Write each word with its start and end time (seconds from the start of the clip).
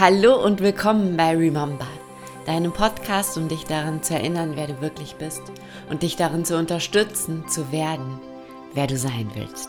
Hallo 0.00 0.40
und 0.44 0.60
willkommen 0.60 1.16
bei 1.16 1.36
Remember, 1.36 1.88
deinem 2.46 2.72
Podcast, 2.72 3.36
um 3.36 3.48
dich 3.48 3.64
daran 3.64 4.00
zu 4.00 4.14
erinnern, 4.14 4.52
wer 4.54 4.68
du 4.68 4.80
wirklich 4.80 5.16
bist 5.16 5.42
und 5.90 6.04
dich 6.04 6.14
darin 6.14 6.44
zu 6.44 6.56
unterstützen, 6.56 7.48
zu 7.48 7.72
werden, 7.72 8.20
wer 8.74 8.86
du 8.86 8.96
sein 8.96 9.28
willst. 9.34 9.68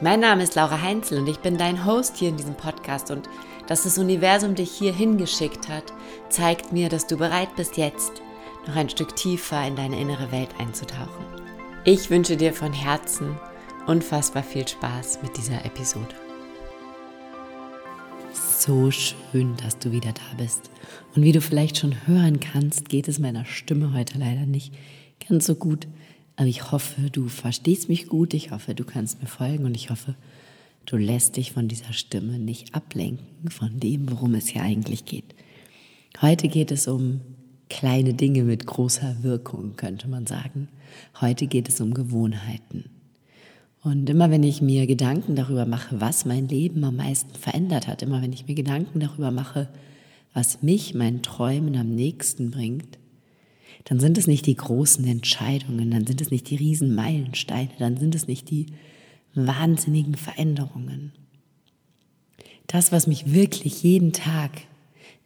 Mein 0.00 0.20
Name 0.20 0.44
ist 0.44 0.54
Laura 0.54 0.80
Heinzel 0.80 1.18
und 1.18 1.28
ich 1.28 1.40
bin 1.40 1.58
dein 1.58 1.84
Host 1.84 2.16
hier 2.16 2.30
in 2.30 2.38
diesem 2.38 2.54
Podcast 2.54 3.10
und 3.10 3.28
dass 3.66 3.82
das 3.82 3.98
Universum 3.98 4.54
dich 4.54 4.70
hier 4.70 4.94
hingeschickt 4.94 5.68
hat, 5.68 5.84
zeigt 6.30 6.72
mir, 6.72 6.88
dass 6.88 7.06
du 7.06 7.18
bereit 7.18 7.54
bist, 7.54 7.76
jetzt 7.76 8.22
noch 8.66 8.76
ein 8.76 8.88
Stück 8.88 9.14
tiefer 9.16 9.66
in 9.66 9.76
deine 9.76 10.00
innere 10.00 10.32
Welt 10.32 10.48
einzutauchen. 10.58 11.26
Ich 11.84 12.08
wünsche 12.08 12.38
dir 12.38 12.54
von 12.54 12.72
Herzen 12.72 13.38
unfassbar 13.86 14.44
viel 14.44 14.66
Spaß 14.66 15.18
mit 15.22 15.36
dieser 15.36 15.62
Episode 15.66 16.21
so 18.62 18.92
schön, 18.92 19.56
dass 19.56 19.78
du 19.78 19.90
wieder 19.90 20.12
da 20.12 20.36
bist. 20.38 20.70
Und 21.16 21.24
wie 21.24 21.32
du 21.32 21.40
vielleicht 21.40 21.78
schon 21.78 22.06
hören 22.06 22.38
kannst, 22.38 22.88
geht 22.88 23.08
es 23.08 23.18
meiner 23.18 23.44
Stimme 23.44 23.92
heute 23.92 24.18
leider 24.18 24.46
nicht 24.46 24.72
ganz 25.28 25.46
so 25.46 25.56
gut. 25.56 25.88
Aber 26.36 26.46
ich 26.46 26.70
hoffe, 26.70 27.10
du 27.10 27.28
verstehst 27.28 27.88
mich 27.88 28.06
gut, 28.06 28.34
ich 28.34 28.52
hoffe, 28.52 28.74
du 28.74 28.84
kannst 28.84 29.20
mir 29.20 29.26
folgen 29.26 29.64
und 29.64 29.74
ich 29.74 29.90
hoffe, 29.90 30.14
du 30.86 30.96
lässt 30.96 31.36
dich 31.36 31.50
von 31.50 31.66
dieser 31.66 31.92
Stimme 31.92 32.38
nicht 32.38 32.72
ablenken, 32.72 33.50
von 33.50 33.80
dem, 33.80 34.08
worum 34.10 34.34
es 34.34 34.46
hier 34.46 34.62
eigentlich 34.62 35.06
geht. 35.06 35.34
Heute 36.20 36.46
geht 36.46 36.70
es 36.70 36.86
um 36.86 37.20
kleine 37.68 38.14
Dinge 38.14 38.44
mit 38.44 38.66
großer 38.66 39.24
Wirkung, 39.24 39.74
könnte 39.74 40.06
man 40.06 40.26
sagen. 40.26 40.68
Heute 41.20 41.48
geht 41.48 41.68
es 41.68 41.80
um 41.80 41.94
Gewohnheiten. 41.94 42.84
Und 43.82 44.08
immer 44.08 44.30
wenn 44.30 44.44
ich 44.44 44.62
mir 44.62 44.86
Gedanken 44.86 45.34
darüber 45.34 45.66
mache, 45.66 46.00
was 46.00 46.24
mein 46.24 46.48
Leben 46.48 46.84
am 46.84 46.96
meisten 46.96 47.34
verändert 47.34 47.88
hat, 47.88 48.02
immer 48.02 48.22
wenn 48.22 48.32
ich 48.32 48.46
mir 48.46 48.54
Gedanken 48.54 49.00
darüber 49.00 49.32
mache, 49.32 49.68
was 50.32 50.62
mich 50.62 50.94
meinen 50.94 51.22
Träumen 51.22 51.76
am 51.76 51.94
nächsten 51.94 52.50
bringt, 52.50 52.98
dann 53.84 53.98
sind 53.98 54.16
es 54.18 54.28
nicht 54.28 54.46
die 54.46 54.54
großen 54.54 55.04
Entscheidungen, 55.04 55.90
dann 55.90 56.06
sind 56.06 56.20
es 56.20 56.30
nicht 56.30 56.48
die 56.48 56.56
riesen 56.56 56.94
Meilensteine, 56.94 57.70
dann 57.80 57.96
sind 57.96 58.14
es 58.14 58.28
nicht 58.28 58.50
die 58.50 58.66
wahnsinnigen 59.34 60.14
Veränderungen. 60.14 61.12
Das, 62.68 62.92
was 62.92 63.08
mich 63.08 63.32
wirklich 63.32 63.82
jeden 63.82 64.12
Tag 64.12 64.62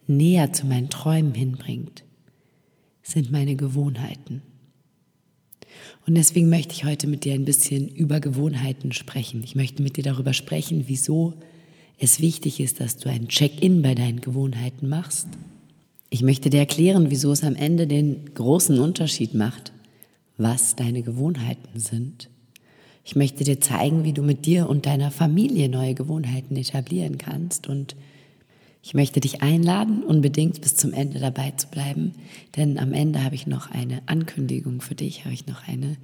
näher 0.07 0.51
zu 0.51 0.65
meinen 0.65 0.89
Träumen 0.89 1.35
hinbringt, 1.35 2.03
sind 3.03 3.31
meine 3.31 3.55
Gewohnheiten. 3.55 4.41
Und 6.07 6.15
deswegen 6.15 6.47
möchte 6.47 6.73
ich 6.73 6.85
heute 6.85 7.05
mit 7.05 7.25
dir 7.25 7.33
ein 7.33 7.43
bisschen 7.43 7.89
über 7.89 8.21
Gewohnheiten 8.21 8.93
sprechen. 8.93 9.43
Ich 9.43 9.55
möchte 9.55 9.83
mit 9.83 9.97
dir 9.97 10.05
darüber 10.05 10.33
sprechen, 10.33 10.85
wieso 10.87 11.33
es 11.99 12.21
wichtig 12.21 12.61
ist, 12.61 12.79
dass 12.79 12.95
du 12.95 13.09
ein 13.09 13.27
Check-in 13.27 13.81
bei 13.81 13.93
deinen 13.93 14.21
Gewohnheiten 14.21 14.87
machst. 14.87 15.27
Ich 16.09 16.21
möchte 16.21 16.49
dir 16.49 16.59
erklären, 16.59 17.09
wieso 17.09 17.33
es 17.33 17.43
am 17.43 17.55
Ende 17.55 17.87
den 17.87 18.33
großen 18.33 18.79
Unterschied 18.79 19.33
macht, 19.33 19.73
was 20.37 20.77
deine 20.77 21.01
Gewohnheiten 21.01 21.77
sind. 21.77 22.29
Ich 23.03 23.17
möchte 23.17 23.43
dir 23.43 23.59
zeigen, 23.59 24.05
wie 24.05 24.13
du 24.13 24.23
mit 24.23 24.45
dir 24.45 24.69
und 24.69 24.85
deiner 24.85 25.11
Familie 25.11 25.67
neue 25.67 25.93
Gewohnheiten 25.93 26.55
etablieren 26.55 27.17
kannst 27.17 27.67
und 27.67 27.97
ich 28.81 28.93
möchte 28.93 29.19
dich 29.19 29.41
einladen, 29.41 30.03
unbedingt 30.03 30.61
bis 30.61 30.75
zum 30.75 30.93
Ende 30.93 31.19
dabei 31.19 31.51
zu 31.51 31.67
bleiben, 31.67 32.13
denn 32.55 32.77
am 32.77 32.93
Ende 32.93 33.23
habe 33.23 33.35
ich 33.35 33.47
noch 33.47 33.69
eine 33.71 34.01
Ankündigung 34.05 34.81
für 34.81 34.95
dich, 34.95 35.25
habe 35.25 35.33
ich 35.33 35.47
noch 35.47 35.67
eine 35.67 35.97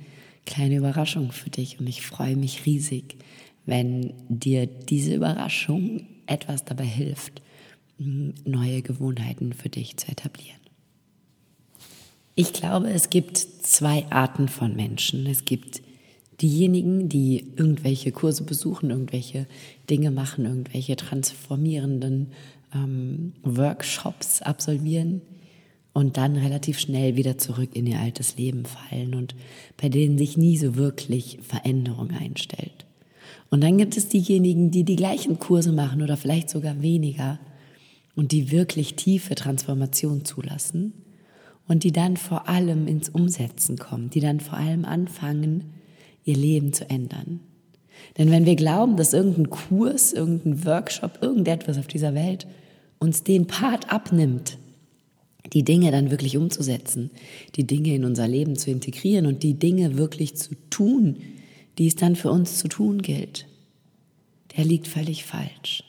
kleine 0.45 0.75
Überraschung 0.75 1.31
für 1.31 1.49
dich 1.49 1.79
und 1.79 1.87
ich 1.87 2.01
freue 2.01 2.35
mich 2.35 2.65
riesig, 2.65 3.17
wenn 3.65 4.13
dir 4.27 4.65
diese 4.65 5.15
Überraschung 5.15 6.07
etwas 6.25 6.65
dabei 6.65 6.85
hilft, 6.85 7.41
neue 7.97 8.81
Gewohnheiten 8.81 9.53
für 9.53 9.69
dich 9.69 9.97
zu 9.97 10.11
etablieren. 10.11 10.59
Ich 12.35 12.51
glaube, 12.53 12.89
es 12.89 13.09
gibt 13.09 13.37
zwei 13.37 14.05
Arten 14.09 14.47
von 14.47 14.75
Menschen. 14.75 15.27
Es 15.27 15.45
gibt 15.45 15.83
diejenigen, 16.41 17.07
die 17.07 17.45
irgendwelche 17.55 18.11
Kurse 18.11 18.43
besuchen, 18.43 18.89
irgendwelche 18.89 19.45
Dinge 19.89 20.09
machen, 20.09 20.45
irgendwelche 20.45 20.95
transformierenden 20.95 22.31
ähm, 22.73 23.33
Workshops 23.43 24.41
absolvieren 24.41 25.21
und 25.93 26.17
dann 26.17 26.35
relativ 26.35 26.79
schnell 26.79 27.15
wieder 27.15 27.37
zurück 27.37 27.69
in 27.73 27.85
ihr 27.85 27.99
altes 27.99 28.37
Leben 28.37 28.65
fallen 28.65 29.13
und 29.15 29.35
bei 29.81 29.89
denen 29.89 30.17
sich 30.17 30.37
nie 30.37 30.57
so 30.57 30.75
wirklich 30.75 31.39
Veränderung 31.41 32.11
einstellt. 32.11 32.85
Und 33.49 33.61
dann 33.61 33.77
gibt 33.77 33.97
es 33.97 34.07
diejenigen, 34.07 34.71
die 34.71 34.83
die 34.83 34.95
gleichen 34.95 35.37
Kurse 35.37 35.71
machen 35.71 36.01
oder 36.01 36.17
vielleicht 36.17 36.49
sogar 36.49 36.81
weniger 36.81 37.39
und 38.15 38.31
die 38.31 38.51
wirklich 38.51 38.95
tiefe 38.95 39.35
Transformation 39.35 40.25
zulassen 40.25 40.93
und 41.67 41.83
die 41.83 41.91
dann 41.91 42.17
vor 42.17 42.49
allem 42.49 42.87
ins 42.87 43.09
Umsetzen 43.09 43.77
kommen, 43.77 44.09
die 44.09 44.19
dann 44.19 44.39
vor 44.39 44.57
allem 44.57 44.85
anfangen, 44.85 45.73
ihr 46.23 46.35
Leben 46.35 46.73
zu 46.73 46.89
ändern. 46.89 47.41
Denn 48.17 48.31
wenn 48.31 48.45
wir 48.45 48.55
glauben, 48.55 48.97
dass 48.97 49.13
irgendein 49.13 49.49
Kurs, 49.49 50.13
irgendein 50.13 50.65
Workshop, 50.65 51.19
irgendetwas 51.21 51.77
auf 51.77 51.87
dieser 51.87 52.13
Welt 52.13 52.47
uns 52.99 53.23
den 53.23 53.47
Part 53.47 53.91
abnimmt, 53.91 54.57
die 55.51 55.63
Dinge 55.63 55.91
dann 55.91 56.11
wirklich 56.11 56.37
umzusetzen, 56.37 57.11
die 57.55 57.67
Dinge 57.67 57.93
in 57.95 58.05
unser 58.05 58.27
Leben 58.27 58.55
zu 58.55 58.71
integrieren 58.71 59.25
und 59.25 59.43
die 59.43 59.55
Dinge 59.55 59.97
wirklich 59.97 60.35
zu 60.35 60.55
tun, 60.69 61.17
die 61.77 61.87
es 61.87 61.95
dann 61.95 62.15
für 62.15 62.31
uns 62.31 62.57
zu 62.59 62.67
tun 62.67 63.01
gilt, 63.01 63.45
der 64.55 64.65
liegt 64.65 64.87
völlig 64.87 65.25
falsch. 65.25 65.83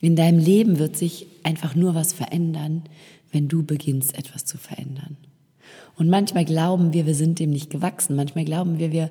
In 0.00 0.16
deinem 0.16 0.38
Leben 0.38 0.78
wird 0.78 0.96
sich 0.96 1.26
einfach 1.42 1.74
nur 1.74 1.94
was 1.94 2.12
verändern, 2.12 2.82
wenn 3.30 3.48
du 3.48 3.62
beginnst, 3.62 4.18
etwas 4.18 4.44
zu 4.44 4.58
verändern. 4.58 5.16
Und 5.96 6.08
manchmal 6.08 6.44
glauben 6.44 6.92
wir, 6.92 7.06
wir 7.06 7.14
sind 7.14 7.38
dem 7.38 7.50
nicht 7.50 7.70
gewachsen. 7.70 8.16
Manchmal 8.16 8.44
glauben 8.44 8.78
wir, 8.78 8.92
wir 8.92 9.10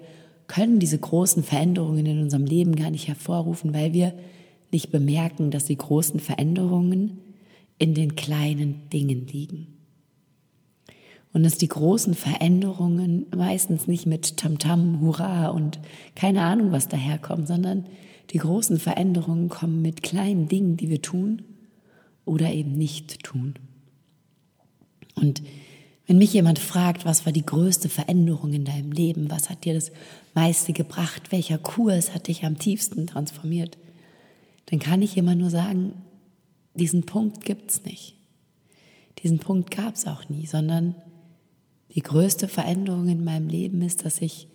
können 0.51 0.79
diese 0.79 0.97
großen 0.97 1.44
Veränderungen 1.44 2.06
in 2.06 2.22
unserem 2.22 2.44
Leben 2.44 2.75
gar 2.75 2.91
nicht 2.91 3.07
hervorrufen, 3.07 3.73
weil 3.73 3.94
wir 3.94 4.13
nicht 4.73 4.91
bemerken, 4.91 5.50
dass 5.50 5.63
die 5.63 5.78
großen 5.78 6.19
Veränderungen 6.19 7.19
in 7.78 7.94
den 7.94 8.17
kleinen 8.17 8.90
Dingen 8.90 9.28
liegen. 9.28 9.67
Und 11.31 11.44
dass 11.44 11.57
die 11.57 11.69
großen 11.69 12.16
Veränderungen 12.16 13.28
meistens 13.34 13.88
nicht 13.88 14.06
mit 14.06 14.35
Tamtam, 14.35 14.95
-Tam, 14.95 15.00
Hurra 15.00 15.47
und 15.47 15.79
keine 16.16 16.41
Ahnung, 16.41 16.73
was 16.73 16.90
daherkommen, 16.90 17.47
sondern 17.47 17.85
die 18.31 18.40
großen 18.40 18.78
Veränderungen 18.78 19.47
kommen 19.47 19.81
mit 19.81 20.03
kleinen 20.03 20.50
Dingen, 20.50 20.75
die 20.75 20.90
wir 20.90 21.01
tun 21.01 21.44
oder 22.25 22.51
eben 22.51 22.73
nicht 22.73 23.23
tun. 23.23 23.53
Und 25.16 25.44
wenn 26.07 26.17
mich 26.17 26.34
jemand 26.34 26.59
fragt, 26.59 27.06
was 27.06 27.25
war 27.25 27.31
die 27.31 27.45
größte 27.45 27.88
Veränderung 27.88 28.51
in 28.51 28.66
deinem 28.66 28.91
Leben, 28.91 29.31
was 29.31 29.50
hat 29.50 29.63
dir 29.63 29.73
das 29.73 29.94
meiste 30.33 30.73
gebracht, 30.73 31.31
welcher 31.31 31.57
Kurs 31.57 32.13
hat 32.13 32.27
dich 32.27 32.45
am 32.45 32.57
tiefsten 32.57 33.07
transformiert, 33.07 33.77
dann 34.67 34.79
kann 34.79 35.01
ich 35.01 35.17
immer 35.17 35.35
nur 35.35 35.49
sagen, 35.49 35.93
diesen 36.73 37.05
Punkt 37.05 37.43
gibt 37.43 37.71
es 37.71 37.83
nicht. 37.83 38.15
Diesen 39.19 39.39
Punkt 39.39 39.71
gab 39.71 39.95
es 39.95 40.07
auch 40.07 40.29
nie, 40.29 40.45
sondern 40.45 40.95
die 41.93 42.01
größte 42.01 42.47
Veränderung 42.47 43.09
in 43.09 43.23
meinem 43.23 43.49
Leben 43.49 43.81
ist, 43.81 44.05
dass 44.05 44.21
ich 44.21 44.47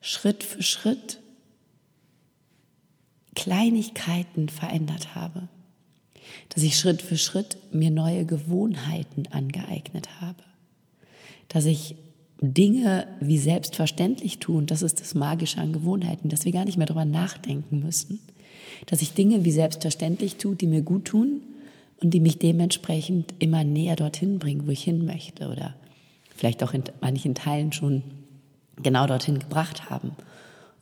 Schritt 0.00 0.44
für 0.44 0.62
Schritt 0.62 1.20
Kleinigkeiten 3.34 4.48
verändert 4.48 5.14
habe. 5.14 5.48
Dass 6.50 6.62
ich 6.62 6.78
Schritt 6.78 7.02
für 7.02 7.16
Schritt 7.16 7.56
mir 7.72 7.90
neue 7.90 8.26
Gewohnheiten 8.26 9.26
angeeignet 9.30 10.20
habe. 10.20 10.42
Dass 11.48 11.64
ich 11.64 11.96
Dinge 12.40 13.06
wie 13.20 13.38
selbstverständlich 13.38 14.38
tun, 14.38 14.66
das 14.66 14.82
ist 14.82 15.00
das 15.00 15.14
Magische 15.14 15.60
an 15.60 15.72
Gewohnheiten, 15.72 16.28
dass 16.28 16.44
wir 16.44 16.52
gar 16.52 16.64
nicht 16.64 16.76
mehr 16.76 16.86
darüber 16.86 17.04
nachdenken 17.04 17.80
müssen 17.80 18.20
dass 18.86 19.02
ich 19.02 19.14
Dinge 19.14 19.44
wie 19.44 19.52
selbstverständlich 19.52 20.36
tue, 20.36 20.56
die 20.56 20.66
mir 20.66 20.82
gut 20.82 21.06
tun 21.06 21.42
und 22.02 22.10
die 22.10 22.20
mich 22.20 22.38
dementsprechend 22.38 23.34
immer 23.38 23.64
näher 23.64 23.96
dorthin 23.96 24.38
bringen, 24.38 24.66
wo 24.66 24.70
ich 24.70 24.84
hin 24.84 25.04
möchte 25.04 25.48
oder 25.48 25.74
vielleicht 26.34 26.62
auch 26.62 26.74
in 26.74 26.84
manchen 27.00 27.34
Teilen 27.34 27.72
schon 27.72 28.02
genau 28.82 29.06
dorthin 29.06 29.38
gebracht 29.38 29.88
haben, 29.90 30.12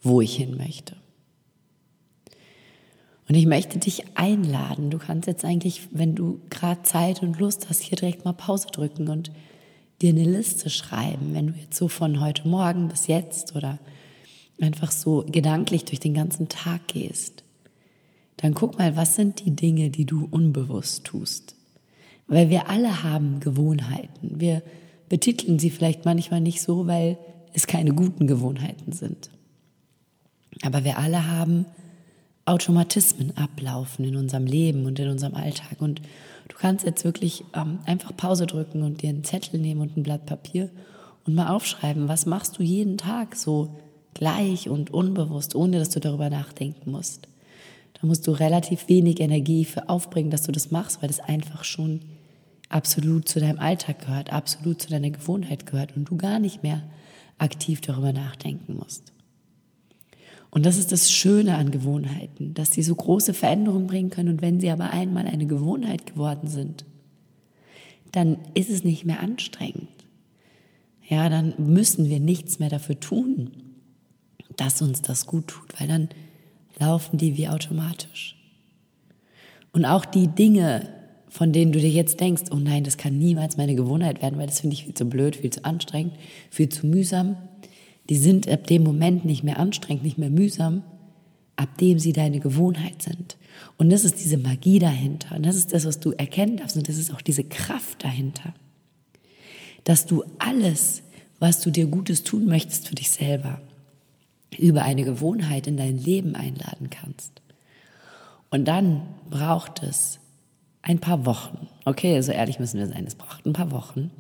wo 0.03 0.21
ich 0.21 0.37
hin 0.37 0.57
möchte. 0.57 0.97
Und 3.29 3.37
ich 3.37 3.47
möchte 3.47 3.79
dich 3.79 4.05
einladen. 4.17 4.91
Du 4.91 4.99
kannst 4.99 5.29
jetzt 5.29 5.45
eigentlich, 5.45 5.89
wenn 5.93 6.15
du 6.15 6.41
gerade 6.51 6.83
Zeit 6.83 7.23
und 7.23 7.39
Lust 7.39 7.69
hast, 7.69 7.81
hier 7.81 7.97
direkt 7.97 8.25
mal 8.25 8.33
Pause 8.33 8.67
drücken 8.73 9.09
und 9.09 9.31
dir 10.03 10.11
eine 10.11 10.25
Liste 10.25 10.71
schreiben, 10.71 11.35
wenn 11.35 11.49
du 11.49 11.55
jetzt 11.55 11.77
so 11.77 11.89
von 11.89 12.21
heute 12.21 12.47
Morgen 12.49 12.89
bis 12.89 13.07
jetzt 13.07 13.57
oder 13.57 13.79
einfach 14.61 14.91
so 14.91 15.25
gedanklich 15.27 15.85
durch 15.85 16.01
den 16.01 16.15
ganzen 16.15 16.49
Tag 16.49 16.89
gehst 16.89 17.43
dann 18.43 18.55
guck 18.55 18.77
mal, 18.77 18.97
was 18.97 19.15
sind 19.15 19.45
die 19.45 19.53
Dinge, 19.53 19.91
die 19.91 20.05
du 20.05 20.27
unbewusst 20.31 21.05
tust. 21.05 21.55
Weil 22.27 22.51
wir 22.51 22.69
alle 22.69 23.05
haben 23.05 23.39
Gewohnheiten. 23.39 24.41
Wir 24.41 24.63
betiteln 25.09 25.61
sie 25.61 25.71
vielleicht 25.71 26.05
manchmal 26.05 26.41
nicht 26.41 26.61
so, 26.61 26.89
weil 26.89 27.19
es 27.53 27.69
keine 27.69 27.93
guten 27.93 28.27
Gewohnheiten 28.27 28.91
sind. 28.93 29.31
Aber 30.63 30.83
wir 30.83 30.99
alle 30.99 31.29
haben 31.29 31.67
Automatismen 32.45 33.37
ablaufen 33.37 34.05
in 34.05 34.17
unserem 34.17 34.47
Leben 34.47 34.87
und 34.87 34.99
in 34.99 35.09
unserem 35.09 35.35
Alltag. 35.35 35.81
Und 35.81 36.01
du 36.49 36.57
kannst 36.57 36.85
jetzt 36.85 37.05
wirklich 37.05 37.45
ähm, 37.55 37.79
einfach 37.87 38.17
Pause 38.17 38.47
drücken 38.47 38.83
und 38.83 39.03
dir 39.03 39.11
einen 39.11 39.25
Zettel 39.25 39.61
nehmen 39.61 39.81
und 39.81 39.97
ein 39.97 40.03
Blatt 40.03 40.27
Papier 40.27 40.71
und 41.25 41.35
mal 41.35 41.49
aufschreiben, 41.49 42.09
was 42.09 42.27
machst 42.27 42.59
du 42.59 42.63
jeden 42.63 42.99
Tag 42.99 43.37
so 43.37 43.77
gleich 44.15 44.69
und 44.69 44.91
unbewusst, 44.91 45.55
ohne 45.55 45.79
dass 45.79 45.91
du 45.91 46.01
darüber 46.01 46.31
nachdenken 46.31 46.91
musst. 46.91 47.29
Da 47.95 48.07
musst 48.07 48.27
du 48.27 48.33
relativ 48.33 48.89
wenig 48.89 49.21
Energie 49.21 49.65
für 49.65 49.89
aufbringen, 49.89 50.31
dass 50.31 50.43
du 50.43 50.53
das 50.53 50.71
machst, 50.71 51.01
weil 51.01 51.09
das 51.09 51.21
einfach 51.21 51.65
schon 51.65 52.01
absolut 52.69 53.29
zu 53.29 53.39
deinem 53.39 53.59
Alltag 53.59 54.01
gehört, 54.01 54.33
absolut 54.33 54.83
zu 54.83 54.89
deiner 54.89 55.11
Gewohnheit 55.11 55.67
gehört 55.67 55.97
und 55.97 56.07
du 56.07 56.17
gar 56.17 56.39
nicht 56.39 56.63
mehr 56.63 56.83
aktiv 57.39 57.81
darüber 57.81 58.13
nachdenken 58.13 58.77
musst. 58.77 59.13
Und 60.53 60.67
das 60.67 60.77
ist 60.77 60.93
das 60.93 61.11
Schöne 61.11 61.57
an 61.57 61.71
Gewohnheiten, 61.71 62.53
dass 62.53 62.71
sie 62.73 62.83
so 62.83 62.95
große 62.95 63.33
Veränderungen 63.33 63.87
bringen 63.87 64.11
können. 64.11 64.29
Und 64.29 64.43
wenn 64.43 64.61
sie 64.61 64.71
aber 64.71 64.91
einmal 64.91 65.27
eine 65.27 65.47
Gewohnheit 65.47 66.05
geworden 66.05 66.47
sind, 66.47 66.85
dann 68.13 68.37
ist 68.53 68.69
es 68.69 68.85
nicht 68.85 69.07
mehr 69.07 69.21
anstrengend. 69.21 69.89
Ja, 71.09 71.31
dann 71.31 71.55
müssen 71.57 72.11
wir 72.11 72.21
nichts 72.21 72.59
mehr 72.59 72.69
dafür 72.69 73.01
tun, 73.01 73.51
dass 74.57 74.83
uns 74.83 75.01
das 75.01 75.27
gut 75.27 75.49
tut, 75.49 75.81
weil 75.81 75.89
dann 75.89 76.11
laufen 76.79 77.17
die 77.17 77.39
wie 77.39 77.49
automatisch. 77.49 78.37
Und 79.73 79.87
auch 79.87 80.05
die 80.05 80.29
Dinge, 80.29 80.87
von 81.31 81.55
denen 81.55 81.73
du 81.73 81.81
dir 81.81 81.89
jetzt 81.89 82.21
denkst, 82.21 82.45
oh 82.51 82.57
nein, 82.57 82.85
das 82.85 82.99
kann 82.99 83.19
niemals 83.19 83.57
meine 83.57 83.75
Gewohnheit 83.75 84.21
werden, 84.21 84.39
weil 84.39 84.49
das 84.49 84.61
finde 84.61 84.75
ich 84.75 84.85
viel 84.85 84.95
zu 84.95 85.07
blöd, 85.07 85.37
viel 85.37 85.49
zu 85.49 85.65
anstrengend, 85.65 86.13
viel 86.51 86.69
zu 86.69 86.87
mühsam, 86.87 87.37
die 88.13 88.19
sind 88.19 88.47
ab 88.47 88.67
dem 88.67 88.83
Moment 88.83 89.25
nicht 89.25 89.43
mehr 89.43 89.59
anstrengend, 89.59 90.05
nicht 90.05 90.19
mehr 90.19 90.29
mühsam, 90.29 90.83
ab 91.57 91.79
dem 91.79 91.99
sie 91.99 92.13
deine 92.13 92.41
Gewohnheit 92.41 93.01
sind. 93.01 93.39
Und 93.79 93.89
das 93.89 94.05
ist 94.05 94.23
diese 94.23 94.37
Magie 94.37 94.79
dahinter. 94.79 95.35
Und 95.35 95.47
das 95.47 95.57
ist 95.57 95.73
das, 95.73 95.87
was 95.87 95.99
du 95.99 96.11
erkennen 96.11 96.59
darfst. 96.59 96.77
Und 96.77 96.91
das 96.91 96.99
ist 96.99 97.11
auch 97.11 97.23
diese 97.23 97.43
Kraft 97.43 98.05
dahinter. 98.05 98.53
Dass 99.85 100.05
du 100.05 100.25
alles, 100.39 101.03
was 101.39 101.63
du 101.63 101.71
dir 101.71 101.87
Gutes 101.87 102.23
tun 102.23 102.45
möchtest 102.45 102.87
für 102.87 102.95
dich 102.95 103.11
selber, 103.11 103.63
über 104.59 104.83
eine 104.83 105.05
Gewohnheit 105.05 105.67
in 105.67 105.79
dein 105.79 105.97
Leben 105.97 106.35
einladen 106.35 106.91
kannst. 106.91 107.41
Und 108.51 108.67
dann 108.69 109.05
braucht 109.31 109.83
es 109.83 110.19
ein 110.83 110.99
paar 110.99 111.25
Wochen. 111.25 111.67
Okay, 111.87 112.21
so 112.21 112.31
ehrlich 112.31 112.59
müssen 112.59 112.79
wir 112.79 112.89
sein, 112.89 113.07
es 113.07 113.15
braucht 113.15 113.47
ein 113.47 113.55
paar 113.55 113.71
Wochen. 113.71 114.11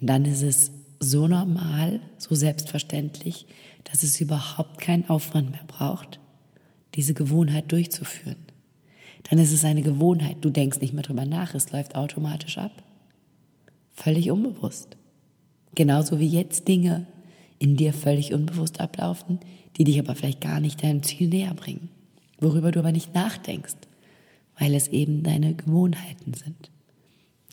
Und 0.00 0.06
dann 0.06 0.24
ist 0.24 0.42
es 0.42 0.70
so 1.00 1.26
normal, 1.26 2.00
so 2.18 2.34
selbstverständlich, 2.34 3.46
dass 3.84 4.02
es 4.02 4.20
überhaupt 4.20 4.78
keinen 4.78 5.08
Aufwand 5.08 5.50
mehr 5.50 5.64
braucht, 5.66 6.20
diese 6.94 7.14
Gewohnheit 7.14 7.72
durchzuführen. 7.72 8.36
Dann 9.28 9.38
ist 9.38 9.52
es 9.52 9.64
eine 9.64 9.82
Gewohnheit, 9.82 10.36
du 10.42 10.50
denkst 10.50 10.80
nicht 10.80 10.92
mehr 10.92 11.02
drüber 11.02 11.24
nach, 11.24 11.54
es 11.54 11.72
läuft 11.72 11.94
automatisch 11.94 12.58
ab. 12.58 12.82
Völlig 13.92 14.30
unbewusst. 14.30 14.96
Genauso 15.74 16.20
wie 16.20 16.28
jetzt 16.28 16.68
Dinge 16.68 17.06
in 17.58 17.76
dir 17.76 17.92
völlig 17.92 18.34
unbewusst 18.34 18.80
ablaufen, 18.80 19.40
die 19.76 19.84
dich 19.84 19.98
aber 19.98 20.14
vielleicht 20.14 20.40
gar 20.40 20.60
nicht 20.60 20.82
deinem 20.82 21.02
Ziel 21.02 21.28
näher 21.28 21.54
bringen, 21.54 21.88
worüber 22.38 22.72
du 22.72 22.80
aber 22.80 22.92
nicht 22.92 23.14
nachdenkst, 23.14 23.76
weil 24.58 24.74
es 24.74 24.88
eben 24.88 25.22
deine 25.22 25.54
Gewohnheiten 25.54 26.34
sind. 26.34 26.70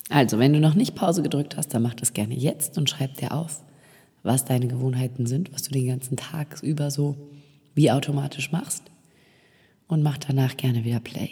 Also, 0.09 0.39
wenn 0.39 0.53
du 0.53 0.59
noch 0.59 0.75
nicht 0.75 0.95
Pause 0.95 1.21
gedrückt 1.21 1.57
hast, 1.57 1.73
dann 1.73 1.81
mach 1.81 1.93
das 1.93 2.13
gerne 2.13 2.33
jetzt 2.33 2.77
und 2.77 2.89
schreib 2.89 3.15
dir 3.15 3.33
auf, 3.33 3.61
was 4.23 4.45
deine 4.45 4.67
Gewohnheiten 4.67 5.25
sind, 5.25 5.53
was 5.53 5.63
du 5.63 5.71
den 5.71 5.87
ganzen 5.87 6.17
Tag 6.17 6.61
über 6.63 6.91
so 6.91 7.15
wie 7.75 7.91
automatisch 7.91 8.51
machst 8.51 8.83
und 9.87 10.03
mach 10.03 10.17
danach 10.17 10.57
gerne 10.57 10.83
wieder 10.83 10.99
Play. 10.99 11.29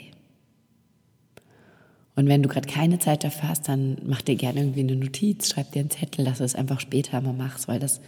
Und 2.16 2.28
wenn 2.28 2.42
du 2.42 2.50
gerade 2.50 2.68
keine 2.68 3.00
Zeit 3.00 3.24
dafür 3.24 3.50
hast, 3.50 3.68
dann 3.68 3.98
mach 4.06 4.22
dir 4.22 4.36
gerne 4.36 4.62
irgendwie 4.62 4.82
eine 4.82 4.96
Notiz, 4.96 5.50
schreib 5.50 5.72
dir 5.72 5.82
einen 5.82 5.90
Zettel, 5.90 6.24
dass 6.24 6.38
du 6.38 6.46
es 6.46 6.56
einfach 6.56 6.80
später 6.80 7.20
mal 7.20 7.34
machst, 7.34 7.68
weil 7.68 7.80
das 7.80 8.00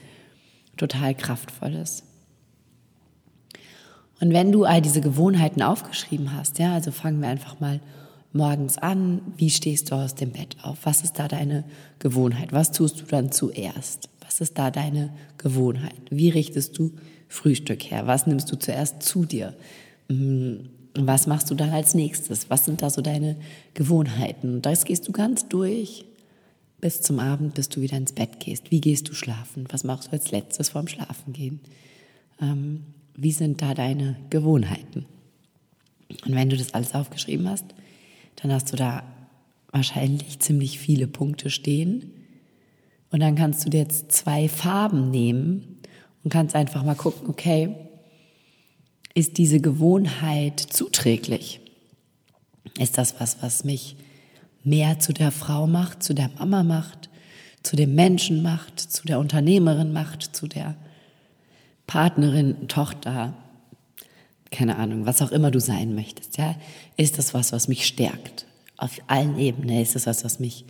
total 0.77 1.13
kraftvoll 1.13 1.73
ist. 1.73 2.03
Und 4.19 4.33
wenn 4.33 4.51
du 4.51 4.63
all 4.63 4.81
diese 4.81 5.01
Gewohnheiten 5.01 5.61
aufgeschrieben 5.61 6.33
hast, 6.33 6.57
ja, 6.57 6.73
also 6.73 6.91
fangen 6.91 7.21
wir 7.21 7.27
einfach 7.27 7.59
mal 7.59 7.81
morgens 8.37 8.77
an? 8.77 9.21
Wie 9.35 9.49
stehst 9.49 9.91
du 9.91 9.95
aus 9.95 10.15
dem 10.15 10.31
Bett 10.31 10.55
auf? 10.61 10.77
Was 10.83 11.03
ist 11.03 11.19
da 11.19 11.27
deine 11.27 11.65
Gewohnheit? 11.99 12.53
Was 12.53 12.71
tust 12.71 13.01
du 13.01 13.05
dann 13.05 13.31
zuerst? 13.31 14.09
Was 14.21 14.39
ist 14.39 14.57
da 14.57 14.71
deine 14.71 15.13
Gewohnheit? 15.37 15.99
Wie 16.09 16.29
richtest 16.29 16.77
du 16.77 16.93
Frühstück 17.27 17.83
her? 17.83 18.07
Was 18.07 18.27
nimmst 18.27 18.51
du 18.51 18.57
zuerst 18.57 19.03
zu 19.03 19.25
dir? 19.25 19.53
Mm, 20.07 20.57
was 20.93 21.27
machst 21.27 21.51
du 21.51 21.55
dann 21.55 21.71
als 21.71 21.93
nächstes? 21.93 22.49
Was 22.49 22.65
sind 22.65 22.81
da 22.81 22.89
so 22.89 23.01
deine 23.01 23.35
Gewohnheiten? 23.73 24.55
Und 24.55 24.65
das 24.65 24.85
gehst 24.85 25.07
du 25.07 25.11
ganz 25.11 25.47
durch 25.47 26.05
bis 26.79 27.01
zum 27.01 27.19
Abend, 27.19 27.55
bis 27.55 27.69
du 27.69 27.81
wieder 27.81 27.97
ins 27.97 28.13
Bett 28.13 28.39
gehst. 28.39 28.71
Wie 28.71 28.81
gehst 28.81 29.09
du 29.09 29.13
schlafen? 29.13 29.65
Was 29.71 29.83
machst 29.83 30.07
du 30.07 30.11
als 30.11 30.31
letztes 30.31 30.69
vorm 30.69 30.87
Schlafengehen? 30.87 31.59
Ähm, 32.41 32.83
wie 33.15 33.31
sind 33.31 33.61
da 33.61 33.73
deine 33.73 34.15
Gewohnheiten? 34.29 35.05
Und 36.25 36.35
wenn 36.35 36.49
du 36.49 36.57
das 36.57 36.73
alles 36.73 36.93
aufgeschrieben 36.93 37.49
hast, 37.49 37.65
dann 38.37 38.51
hast 38.51 38.71
du 38.71 38.77
da 38.77 39.03
wahrscheinlich 39.71 40.39
ziemlich 40.39 40.79
viele 40.79 41.07
Punkte 41.07 41.49
stehen. 41.49 42.11
Und 43.11 43.19
dann 43.19 43.35
kannst 43.35 43.65
du 43.65 43.69
dir 43.69 43.79
jetzt 43.81 44.11
zwei 44.11 44.49
Farben 44.49 45.11
nehmen 45.11 45.79
und 46.23 46.31
kannst 46.31 46.55
einfach 46.55 46.83
mal 46.83 46.95
gucken, 46.95 47.29
okay, 47.29 47.75
ist 49.13 49.37
diese 49.37 49.59
Gewohnheit 49.59 50.59
zuträglich? 50.59 51.59
Ist 52.77 52.97
das 52.97 53.19
was, 53.19 53.41
was 53.41 53.63
mich 53.63 53.95
mehr 54.63 54.99
zu 54.99 55.13
der 55.13 55.31
Frau 55.31 55.65
macht, 55.65 56.03
zu 56.03 56.13
der 56.13 56.29
Mama 56.37 56.63
macht, 56.63 57.09
zu 57.63 57.75
dem 57.75 57.95
Menschen 57.95 58.43
macht, 58.43 58.79
zu 58.79 59.05
der 59.05 59.19
Unternehmerin 59.19 59.93
macht, 59.93 60.35
zu 60.35 60.47
der 60.47 60.75
Partnerin, 61.87 62.67
Tochter, 62.67 63.33
keine 64.51 64.77
Ahnung, 64.77 65.05
was 65.05 65.21
auch 65.21 65.31
immer 65.31 65.51
du 65.51 65.59
sein 65.59 65.95
möchtest, 65.95 66.37
ja, 66.37 66.55
ist 66.95 67.17
das 67.17 67.33
was, 67.33 67.51
was 67.51 67.67
mich 67.67 67.85
stärkt. 67.85 68.45
Auf 68.77 68.99
allen 69.07 69.39
Ebenen 69.39 69.81
ist 69.81 69.95
es 69.95 70.05
was, 70.05 70.23
was 70.23 70.39
mich 70.39 70.65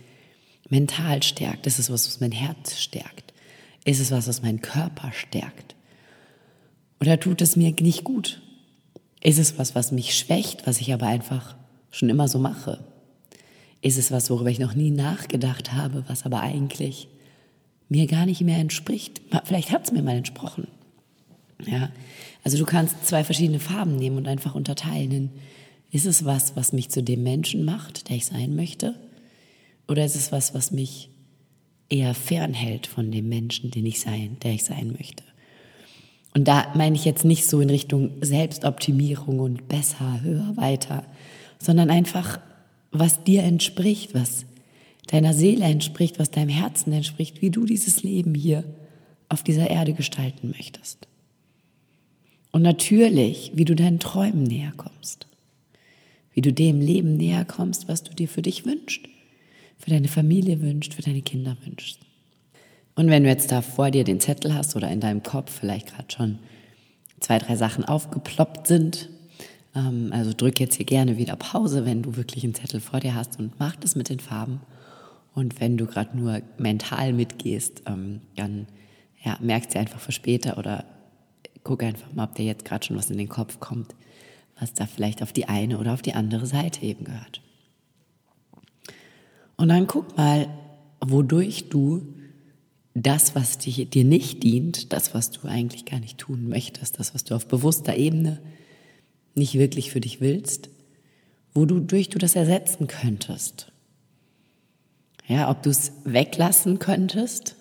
mental 0.68 1.22
stärkt. 1.22 1.66
Ist 1.66 1.78
es 1.78 1.90
was, 1.90 2.06
was 2.06 2.20
mein 2.20 2.32
Herz 2.32 2.78
stärkt? 2.78 3.32
Ist 3.84 4.00
es 4.00 4.10
was, 4.10 4.28
was 4.28 4.42
meinen 4.42 4.60
Körper 4.60 5.12
stärkt? 5.12 5.74
Oder 7.00 7.20
tut 7.20 7.42
es 7.42 7.56
mir 7.56 7.74
nicht 7.80 8.04
gut? 8.04 8.42
Ist 9.22 9.38
es 9.38 9.58
was, 9.58 9.74
was 9.74 9.92
mich 9.92 10.14
schwächt, 10.14 10.66
was 10.66 10.80
ich 10.80 10.92
aber 10.92 11.06
einfach 11.06 11.56
schon 11.90 12.08
immer 12.08 12.28
so 12.28 12.38
mache? 12.38 12.84
Ist 13.80 13.98
es 13.98 14.10
was, 14.10 14.30
worüber 14.30 14.50
ich 14.50 14.58
noch 14.58 14.74
nie 14.74 14.90
nachgedacht 14.90 15.72
habe, 15.72 16.04
was 16.08 16.24
aber 16.24 16.40
eigentlich 16.40 17.08
mir 17.88 18.06
gar 18.06 18.26
nicht 18.26 18.40
mehr 18.40 18.58
entspricht? 18.58 19.20
Vielleicht 19.44 19.70
hat 19.70 19.84
es 19.84 19.92
mir 19.92 20.02
mal 20.02 20.16
entsprochen. 20.16 20.66
Ja, 21.66 21.90
also 22.44 22.56
du 22.56 22.64
kannst 22.64 23.04
zwei 23.06 23.24
verschiedene 23.24 23.60
Farben 23.60 23.96
nehmen 23.96 24.16
und 24.16 24.28
einfach 24.28 24.54
unterteilen. 24.54 25.30
Ist 25.90 26.06
es 26.06 26.24
was, 26.24 26.54
was 26.56 26.72
mich 26.72 26.90
zu 26.90 27.02
dem 27.02 27.22
Menschen 27.22 27.64
macht, 27.64 28.08
der 28.08 28.16
ich 28.16 28.26
sein 28.26 28.54
möchte? 28.54 28.94
Oder 29.88 30.04
ist 30.04 30.16
es 30.16 30.32
was, 30.32 30.54
was 30.54 30.70
mich 30.70 31.10
eher 31.88 32.14
fernhält 32.14 32.86
von 32.86 33.10
dem 33.10 33.28
Menschen, 33.28 33.70
den 33.70 33.86
ich 33.86 34.00
sein, 34.00 34.36
der 34.42 34.52
ich 34.52 34.64
sein 34.64 34.92
möchte? 34.92 35.24
Und 36.34 36.46
da 36.46 36.72
meine 36.74 36.94
ich 36.94 37.04
jetzt 37.04 37.24
nicht 37.24 37.46
so 37.46 37.60
in 37.60 37.70
Richtung 37.70 38.10
Selbstoptimierung 38.20 39.40
und 39.40 39.66
besser, 39.66 40.20
höher, 40.22 40.56
weiter, 40.56 41.04
sondern 41.58 41.90
einfach, 41.90 42.38
was 42.92 43.24
dir 43.24 43.42
entspricht, 43.42 44.14
was 44.14 44.44
deiner 45.08 45.34
Seele 45.34 45.64
entspricht, 45.64 46.18
was 46.18 46.30
deinem 46.30 46.50
Herzen 46.50 46.92
entspricht, 46.92 47.42
wie 47.42 47.50
du 47.50 47.64
dieses 47.64 48.02
Leben 48.02 48.34
hier 48.34 48.62
auf 49.28 49.42
dieser 49.42 49.68
Erde 49.68 49.94
gestalten 49.94 50.54
möchtest. 50.56 51.08
Und 52.50 52.62
natürlich, 52.62 53.52
wie 53.54 53.64
du 53.64 53.74
deinen 53.74 53.98
Träumen 53.98 54.44
näher 54.44 54.72
kommst. 54.76 55.26
Wie 56.32 56.40
du 56.40 56.52
dem 56.52 56.80
Leben 56.80 57.16
näher 57.16 57.44
kommst, 57.44 57.88
was 57.88 58.02
du 58.02 58.14
dir 58.14 58.28
für 58.28 58.42
dich 58.42 58.64
wünschst, 58.64 59.06
für 59.76 59.90
deine 59.90 60.08
Familie 60.08 60.60
wünschst, 60.60 60.94
für 60.94 61.02
deine 61.02 61.22
Kinder 61.22 61.56
wünschst. 61.64 62.00
Und 62.94 63.08
wenn 63.10 63.22
du 63.22 63.28
jetzt 63.28 63.52
da 63.52 63.62
vor 63.62 63.90
dir 63.90 64.04
den 64.04 64.20
Zettel 64.20 64.54
hast 64.54 64.74
oder 64.76 64.90
in 64.90 65.00
deinem 65.00 65.22
Kopf 65.22 65.52
vielleicht 65.60 65.94
gerade 65.94 66.10
schon 66.10 66.38
zwei, 67.20 67.38
drei 67.38 67.56
Sachen 67.56 67.84
aufgeploppt 67.84 68.66
sind, 68.66 69.08
ähm, 69.74 70.10
also 70.12 70.32
drück 70.32 70.58
jetzt 70.60 70.76
hier 70.76 70.86
gerne 70.86 71.16
wieder 71.16 71.36
Pause, 71.36 71.84
wenn 71.84 72.02
du 72.02 72.16
wirklich 72.16 72.44
einen 72.44 72.54
Zettel 72.54 72.80
vor 72.80 73.00
dir 73.00 73.14
hast 73.14 73.38
und 73.38 73.58
mach 73.58 73.76
das 73.76 73.94
mit 73.94 74.08
den 74.08 74.20
Farben. 74.20 74.60
Und 75.34 75.60
wenn 75.60 75.76
du 75.76 75.86
gerade 75.86 76.16
nur 76.16 76.40
mental 76.56 77.12
mitgehst, 77.12 77.82
ähm, 77.86 78.20
dann 78.34 78.66
ja, 79.24 79.38
merkst 79.40 79.74
du 79.74 79.78
einfach 79.78 80.00
für 80.00 80.12
später 80.12 80.58
oder 80.58 80.84
guck 81.68 81.82
einfach 81.82 82.14
mal, 82.14 82.24
ob 82.24 82.34
dir 82.34 82.46
jetzt 82.46 82.64
gerade 82.64 82.86
schon 82.86 82.96
was 82.96 83.10
in 83.10 83.18
den 83.18 83.28
Kopf 83.28 83.60
kommt, 83.60 83.94
was 84.58 84.72
da 84.72 84.86
vielleicht 84.86 85.22
auf 85.22 85.34
die 85.34 85.48
eine 85.48 85.78
oder 85.78 85.92
auf 85.92 86.00
die 86.00 86.14
andere 86.14 86.46
Seite 86.46 86.82
eben 86.82 87.04
gehört. 87.04 87.42
Und 89.58 89.68
dann 89.68 89.86
guck 89.86 90.16
mal, 90.16 90.48
wodurch 91.04 91.68
du 91.68 92.14
das, 92.94 93.34
was 93.34 93.58
dir 93.58 94.04
nicht 94.04 94.44
dient, 94.44 94.94
das, 94.94 95.12
was 95.12 95.30
du 95.30 95.46
eigentlich 95.46 95.84
gar 95.84 96.00
nicht 96.00 96.16
tun 96.16 96.48
möchtest, 96.48 96.98
das, 96.98 97.14
was 97.14 97.24
du 97.24 97.34
auf 97.34 97.46
bewusster 97.46 97.98
Ebene 97.98 98.40
nicht 99.34 99.58
wirklich 99.58 99.90
für 99.90 100.00
dich 100.00 100.22
willst, 100.22 100.70
wodurch 101.52 102.08
du 102.08 102.18
das 102.18 102.34
ersetzen 102.34 102.86
könntest. 102.86 103.72
Ja, 105.26 105.50
ob 105.50 105.62
du 105.62 105.68
es 105.68 105.92
weglassen 106.04 106.78
könntest 106.78 107.56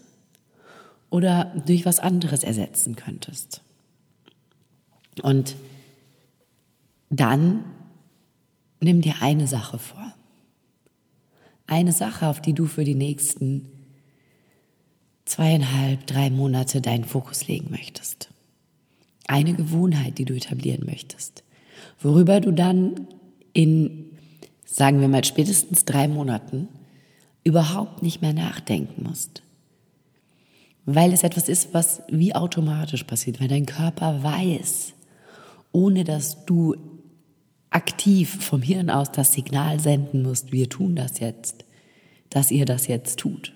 oder 1.10 1.62
durch 1.66 1.86
was 1.86 2.00
anderes 2.00 2.46
ersetzen 2.46 2.96
könntest. 2.96 3.64
Und 5.22 5.56
dann 7.10 7.64
nimm 8.80 9.02
dir 9.02 9.16
eine 9.22 9.48
Sache 9.48 9.80
vor. 9.80 10.14
Eine 11.68 11.92
Sache, 11.92 12.28
auf 12.28 12.42
die 12.42 12.54
du 12.54 12.66
für 12.66 12.84
die 12.84 12.96
nächsten 12.96 13.70
zweieinhalb, 15.26 16.08
drei 16.08 16.30
Monate 16.30 16.82
deinen 16.82 17.04
Fokus 17.04 17.48
legen 17.48 17.68
möchtest. 17.70 18.30
Eine 19.28 19.54
Gewohnheit, 19.54 20.18
die 20.18 20.26
du 20.26 20.34
etablieren 20.34 20.86
möchtest. 20.86 21.44
Worüber 22.00 22.40
du 22.40 22.52
dann 22.52 23.08
in, 23.54 24.06
sagen 24.66 25.02
wir 25.02 25.10
mal, 25.10 25.26
spätestens 25.26 25.84
drei 25.84 26.08
Monaten 26.08 26.70
überhaupt 27.44 28.04
nicht 28.04 28.22
mehr 28.22 28.34
nachdenken 28.34 29.04
musst. 29.04 29.42
Weil 30.86 31.12
es 31.12 31.24
etwas 31.24 31.50
ist, 31.50 31.74
was 31.74 32.02
wie 32.10 32.34
automatisch 32.34 33.04
passiert, 33.04 33.42
weil 33.42 33.50
dein 33.50 33.66
Körper 33.66 34.24
weiß, 34.24 34.94
ohne 35.72 36.04
dass 36.04 36.46
du 36.46 36.76
aktiv 37.70 38.44
vom 38.44 38.62
Hirn 38.62 38.90
aus 38.90 39.12
das 39.12 39.34
Signal 39.34 39.80
senden 39.80 40.24
musst, 40.24 40.52
wir 40.52 40.70
tun 40.70 40.96
das 40.96 41.20
jetzt, 41.20 41.66
dass 42.30 42.52
ihr 42.52 42.66
das 42.66 42.88
jetzt 42.88 43.20
tut. 43.20 43.54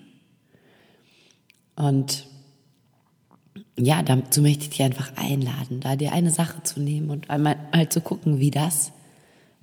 Und 1.74 2.26
ja, 3.78 4.02
dazu 4.02 4.42
möchte 4.42 4.64
ich 4.64 4.70
dich 4.70 4.82
einfach 4.82 5.16
einladen, 5.16 5.80
da 5.80 5.96
dir 5.96 6.12
eine 6.12 6.30
Sache 6.30 6.62
zu 6.62 6.80
nehmen 6.80 7.10
und 7.10 7.30
einmal 7.30 7.56
mal 7.72 7.88
zu 7.88 8.00
gucken, 8.00 8.38
wie 8.38 8.50
das 8.50 8.92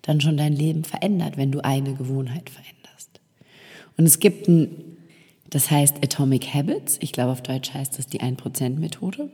dann 0.02 0.22
schon 0.22 0.38
dein 0.38 0.54
Leben 0.54 0.84
verändert, 0.84 1.38
wenn 1.38 1.52
du 1.52 1.64
eine 1.64 1.94
Gewohnheit 1.94 2.50
veränderst. 2.50 3.20
Und 3.98 4.06
es 4.06 4.20
gibt 4.20 4.48
ein, 4.48 4.98
das 5.50 5.70
heißt 5.70 5.98
Atomic 6.04 6.54
Habits, 6.54 6.98
ich 7.02 7.12
glaube 7.12 7.32
auf 7.32 7.44
Deutsch 7.44 7.74
heißt 7.74 7.98
das 8.00 8.08
die 8.08 8.22
1%-Methode. 8.22 9.30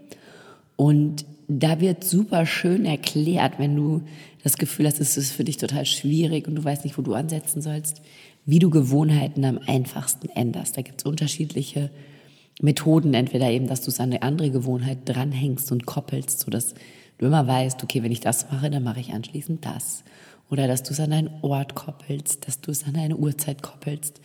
Und 0.75 1.25
da 1.47 1.79
wird 1.79 2.03
super 2.03 2.45
schön 2.45 2.85
erklärt, 2.85 3.59
wenn 3.59 3.75
du 3.75 4.01
das 4.43 4.57
Gefühl 4.57 4.87
hast, 4.87 4.99
es 4.99 5.17
ist 5.17 5.31
für 5.31 5.43
dich 5.43 5.57
total 5.57 5.85
schwierig 5.85 6.47
und 6.47 6.55
du 6.55 6.63
weißt 6.63 6.83
nicht, 6.83 6.97
wo 6.97 7.01
du 7.01 7.13
ansetzen 7.13 7.61
sollst, 7.61 8.01
wie 8.45 8.59
du 8.59 8.69
Gewohnheiten 8.69 9.43
am 9.45 9.59
einfachsten 9.65 10.29
änderst. 10.29 10.77
Da 10.77 10.81
gibt 10.81 11.01
es 11.01 11.05
unterschiedliche 11.05 11.89
Methoden, 12.61 13.13
entweder 13.13 13.49
eben, 13.49 13.67
dass 13.67 13.81
du 13.81 13.89
es 13.89 13.99
an 13.99 14.11
eine 14.11 14.21
andere 14.21 14.51
Gewohnheit 14.51 14.99
dranhängst 15.05 15.71
und 15.71 15.85
koppelst, 15.85 16.39
sodass 16.41 16.73
du 17.17 17.25
immer 17.25 17.47
weißt, 17.47 17.83
okay, 17.83 18.03
wenn 18.03 18.11
ich 18.11 18.21
das 18.21 18.51
mache, 18.51 18.69
dann 18.69 18.83
mache 18.83 18.99
ich 18.99 19.13
anschließend 19.13 19.65
das. 19.65 20.03
Oder 20.49 20.67
dass 20.67 20.83
du 20.83 20.91
es 20.91 20.99
an 20.99 21.11
einen 21.11 21.31
Ort 21.41 21.75
koppelst, 21.75 22.47
dass 22.47 22.61
du 22.61 22.71
es 22.71 22.85
an 22.85 22.95
eine 22.95 23.17
Uhrzeit 23.17 23.63
koppelst. 23.63 24.21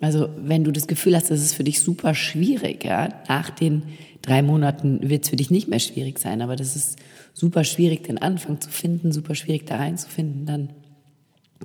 Also 0.00 0.28
wenn 0.36 0.62
du 0.62 0.72
das 0.72 0.86
Gefühl 0.86 1.16
hast, 1.16 1.30
das 1.30 1.40
ist 1.40 1.54
für 1.54 1.64
dich 1.64 1.80
super 1.80 2.14
schwierig, 2.14 2.84
ja, 2.84 3.08
nach 3.28 3.50
den 3.50 3.82
drei 4.26 4.42
Monaten 4.42 5.08
wird 5.08 5.24
es 5.24 5.30
für 5.30 5.36
dich 5.36 5.50
nicht 5.50 5.68
mehr 5.68 5.78
schwierig 5.78 6.18
sein, 6.18 6.42
aber 6.42 6.56
das 6.56 6.76
ist 6.76 6.98
super 7.32 7.64
schwierig, 7.64 8.04
den 8.04 8.18
Anfang 8.18 8.60
zu 8.60 8.68
finden, 8.68 9.12
super 9.12 9.34
schwierig 9.34 9.66
da 9.66 9.76
reinzufinden, 9.76 10.46
dann 10.46 10.70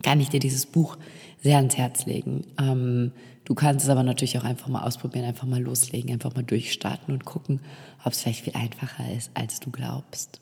kann 0.03 0.20
ich 0.22 0.30
dir 0.30 0.39
dieses 0.39 0.65
Buch 0.65 0.98
sehr 1.41 1.58
ans 1.58 1.75
Herz 1.75 2.06
legen. 2.06 2.46
Ähm, 2.60 3.12
du 3.44 3.56
kannst 3.56 3.84
es 3.84 3.89
aber 3.89 4.03
natürlich 4.03 4.38
auch 4.38 4.44
einfach 4.44 4.68
mal 4.68 4.84
ausprobieren, 4.84 5.25
einfach 5.25 5.48
mal 5.48 5.62
loslegen, 5.62 6.12
einfach 6.12 6.34
mal 6.34 6.44
durchstarten 6.44 7.13
und 7.13 7.25
gucken, 7.25 7.60
ob 8.06 8.13
es 8.13 8.22
vielleicht 8.22 8.46
viel 8.46 8.56
einfacher 8.56 9.12
ist, 9.12 9.32
als 9.34 9.60
du 9.60 9.72
glaubst. 9.72 10.39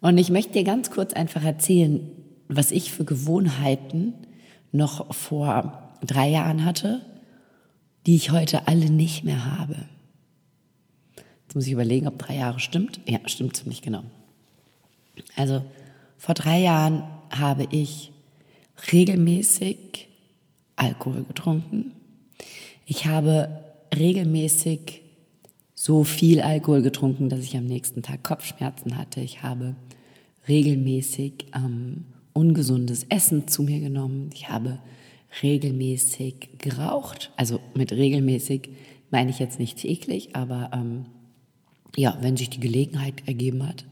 Und 0.00 0.18
ich 0.18 0.30
möchte 0.30 0.52
dir 0.52 0.64
ganz 0.64 0.90
kurz 0.90 1.14
einfach 1.14 1.44
erzählen, 1.44 2.00
was 2.48 2.70
ich 2.70 2.92
für 2.92 3.04
Gewohnheiten 3.04 4.12
noch 4.72 5.14
vor 5.14 5.94
drei 6.04 6.28
Jahren 6.28 6.64
hatte, 6.64 7.00
die 8.06 8.16
ich 8.16 8.30
heute 8.30 8.68
alle 8.68 8.90
nicht 8.90 9.24
mehr 9.24 9.58
habe. 9.58 9.76
Muss 11.56 11.66
ich 11.66 11.72
überlegen, 11.72 12.06
ob 12.06 12.18
drei 12.18 12.36
Jahre 12.36 12.60
stimmt. 12.60 13.00
Ja, 13.06 13.18
stimmt 13.24 13.56
ziemlich 13.56 13.80
genau. 13.80 14.02
Also 15.36 15.62
vor 16.18 16.34
drei 16.34 16.60
Jahren 16.60 17.02
habe 17.30 17.66
ich 17.70 18.12
regelmäßig 18.92 20.08
Alkohol 20.76 21.24
getrunken. 21.24 21.92
Ich 22.84 23.06
habe 23.06 23.64
regelmäßig 23.96 25.00
so 25.74 26.04
viel 26.04 26.42
Alkohol 26.42 26.82
getrunken, 26.82 27.30
dass 27.30 27.40
ich 27.40 27.56
am 27.56 27.64
nächsten 27.64 28.02
Tag 28.02 28.22
Kopfschmerzen 28.22 28.98
hatte. 28.98 29.22
Ich 29.22 29.42
habe 29.42 29.76
regelmäßig 30.46 31.46
ähm, 31.54 32.04
ungesundes 32.34 33.04
Essen 33.08 33.48
zu 33.48 33.62
mir 33.62 33.80
genommen. 33.80 34.28
Ich 34.34 34.50
habe 34.50 34.78
regelmäßig 35.42 36.58
geraucht. 36.58 37.32
Also 37.34 37.60
mit 37.72 37.92
regelmäßig 37.92 38.68
meine 39.10 39.30
ich 39.30 39.38
jetzt 39.38 39.58
nicht 39.58 39.78
täglich, 39.78 40.36
aber 40.36 40.68
ähm, 40.74 41.06
ja, 41.96 42.16
wenn 42.20 42.36
sich 42.36 42.50
die 42.50 42.60
Gelegenheit 42.60 43.26
ergeben 43.26 43.66
hat, 43.66 43.84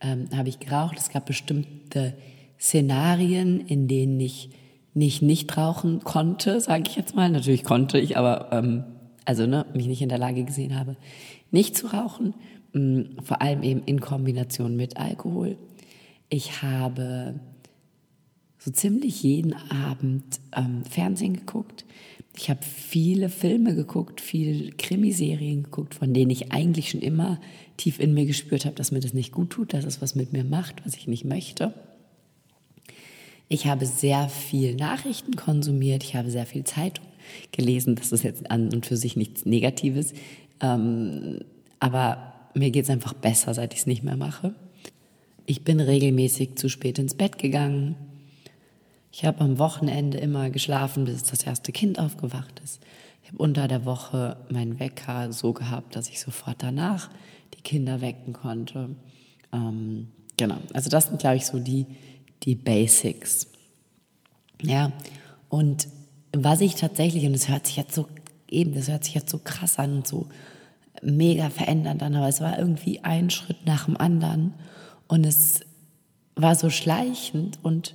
ähm, 0.00 0.28
habe 0.34 0.48
ich 0.48 0.60
geraucht. 0.60 0.98
Es 0.98 1.08
gab 1.08 1.26
bestimmte 1.26 2.14
Szenarien, 2.60 3.60
in 3.60 3.88
denen 3.88 4.20
ich 4.20 4.50
nicht 4.94 5.20
nicht 5.20 5.56
rauchen 5.56 6.00
konnte, 6.04 6.60
sage 6.60 6.84
ich 6.86 6.96
jetzt 6.96 7.14
mal. 7.14 7.28
Natürlich 7.28 7.64
konnte 7.64 7.98
ich, 7.98 8.16
aber 8.16 8.50
ähm, 8.52 8.84
also 9.24 9.46
ne, 9.46 9.66
mich 9.74 9.86
nicht 9.86 10.00
in 10.00 10.08
der 10.08 10.18
Lage 10.18 10.44
gesehen 10.44 10.78
habe, 10.78 10.96
nicht 11.50 11.76
zu 11.76 11.88
rauchen. 11.88 12.34
Ähm, 12.74 13.16
vor 13.22 13.42
allem 13.42 13.62
eben 13.62 13.82
in 13.84 14.00
Kombination 14.00 14.76
mit 14.76 14.96
Alkohol. 14.96 15.58
Ich 16.28 16.62
habe 16.62 17.40
so 18.58 18.70
ziemlich 18.70 19.22
jeden 19.22 19.54
Abend 19.70 20.40
ähm, 20.56 20.84
Fernsehen 20.84 21.34
geguckt. 21.34 21.84
Ich 22.38 22.50
habe 22.50 22.60
viele 22.62 23.30
Filme 23.30 23.74
geguckt, 23.74 24.20
viele 24.20 24.70
Krimiserien 24.72 25.62
geguckt, 25.62 25.94
von 25.94 26.12
denen 26.12 26.30
ich 26.30 26.52
eigentlich 26.52 26.90
schon 26.90 27.00
immer 27.00 27.40
tief 27.76 27.98
in 27.98 28.12
mir 28.12 28.26
gespürt 28.26 28.66
habe, 28.66 28.76
dass 28.76 28.92
mir 28.92 29.00
das 29.00 29.14
nicht 29.14 29.32
gut 29.32 29.50
tut, 29.50 29.72
dass 29.72 29.84
es 29.84 30.02
was 30.02 30.14
mit 30.14 30.32
mir 30.32 30.44
macht, 30.44 30.84
was 30.84 30.96
ich 30.96 31.06
nicht 31.06 31.24
möchte. 31.24 31.72
Ich 33.48 33.66
habe 33.66 33.86
sehr 33.86 34.28
viel 34.28 34.74
Nachrichten 34.74 35.36
konsumiert, 35.36 36.02
ich 36.02 36.14
habe 36.16 36.30
sehr 36.30 36.46
viel 36.46 36.64
Zeitung 36.64 37.06
gelesen. 37.52 37.94
Das 37.94 38.12
ist 38.12 38.22
jetzt 38.22 38.50
an 38.50 38.72
und 38.72 38.86
für 38.86 38.96
sich 38.96 39.16
nichts 39.16 39.46
Negatives. 39.46 40.12
Ähm, 40.60 41.40
aber 41.78 42.34
mir 42.54 42.70
geht 42.70 42.84
es 42.84 42.90
einfach 42.90 43.12
besser, 43.12 43.54
seit 43.54 43.72
ich 43.72 43.80
es 43.80 43.86
nicht 43.86 44.02
mehr 44.02 44.16
mache. 44.16 44.54
Ich 45.46 45.62
bin 45.62 45.80
regelmäßig 45.80 46.56
zu 46.56 46.68
spät 46.68 46.98
ins 46.98 47.14
Bett 47.14 47.38
gegangen. 47.38 47.94
Ich 49.18 49.24
habe 49.24 49.40
am 49.40 49.58
Wochenende 49.58 50.18
immer 50.18 50.50
geschlafen, 50.50 51.06
bis 51.06 51.22
das 51.22 51.42
erste 51.42 51.72
Kind 51.72 51.98
aufgewacht 51.98 52.60
ist. 52.62 52.82
Ich 53.22 53.28
habe 53.30 53.42
unter 53.42 53.66
der 53.66 53.86
Woche 53.86 54.36
meinen 54.50 54.78
Wecker 54.78 55.32
so 55.32 55.54
gehabt, 55.54 55.96
dass 55.96 56.10
ich 56.10 56.20
sofort 56.20 56.56
danach 56.58 57.08
die 57.54 57.62
Kinder 57.62 58.02
wecken 58.02 58.34
konnte. 58.34 58.90
Ähm, 59.54 60.08
genau, 60.36 60.58
also 60.74 60.90
das 60.90 61.06
sind, 61.06 61.18
glaube 61.18 61.36
ich, 61.36 61.46
so 61.46 61.58
die, 61.58 61.86
die 62.42 62.56
Basics. 62.56 63.46
Ja, 64.60 64.92
und 65.48 65.88
was 66.36 66.60
ich 66.60 66.74
tatsächlich, 66.74 67.24
und 67.24 67.32
das 67.32 67.48
hört 67.48 67.68
sich 67.68 67.78
jetzt 67.78 67.94
so, 67.94 68.08
eben, 68.50 68.74
das 68.74 68.88
hört 68.88 69.04
sich 69.04 69.14
jetzt 69.14 69.30
so 69.30 69.38
krass 69.38 69.78
an 69.78 69.96
und 69.96 70.06
so 70.06 70.28
mega 71.00 71.48
verändernd 71.48 72.02
an, 72.02 72.16
aber 72.16 72.28
es 72.28 72.42
war 72.42 72.58
irgendwie 72.58 73.02
ein 73.02 73.30
Schritt 73.30 73.64
nach 73.64 73.86
dem 73.86 73.96
anderen 73.96 74.52
und 75.08 75.24
es 75.24 75.60
war 76.34 76.54
so 76.54 76.68
schleichend 76.68 77.58
und 77.62 77.94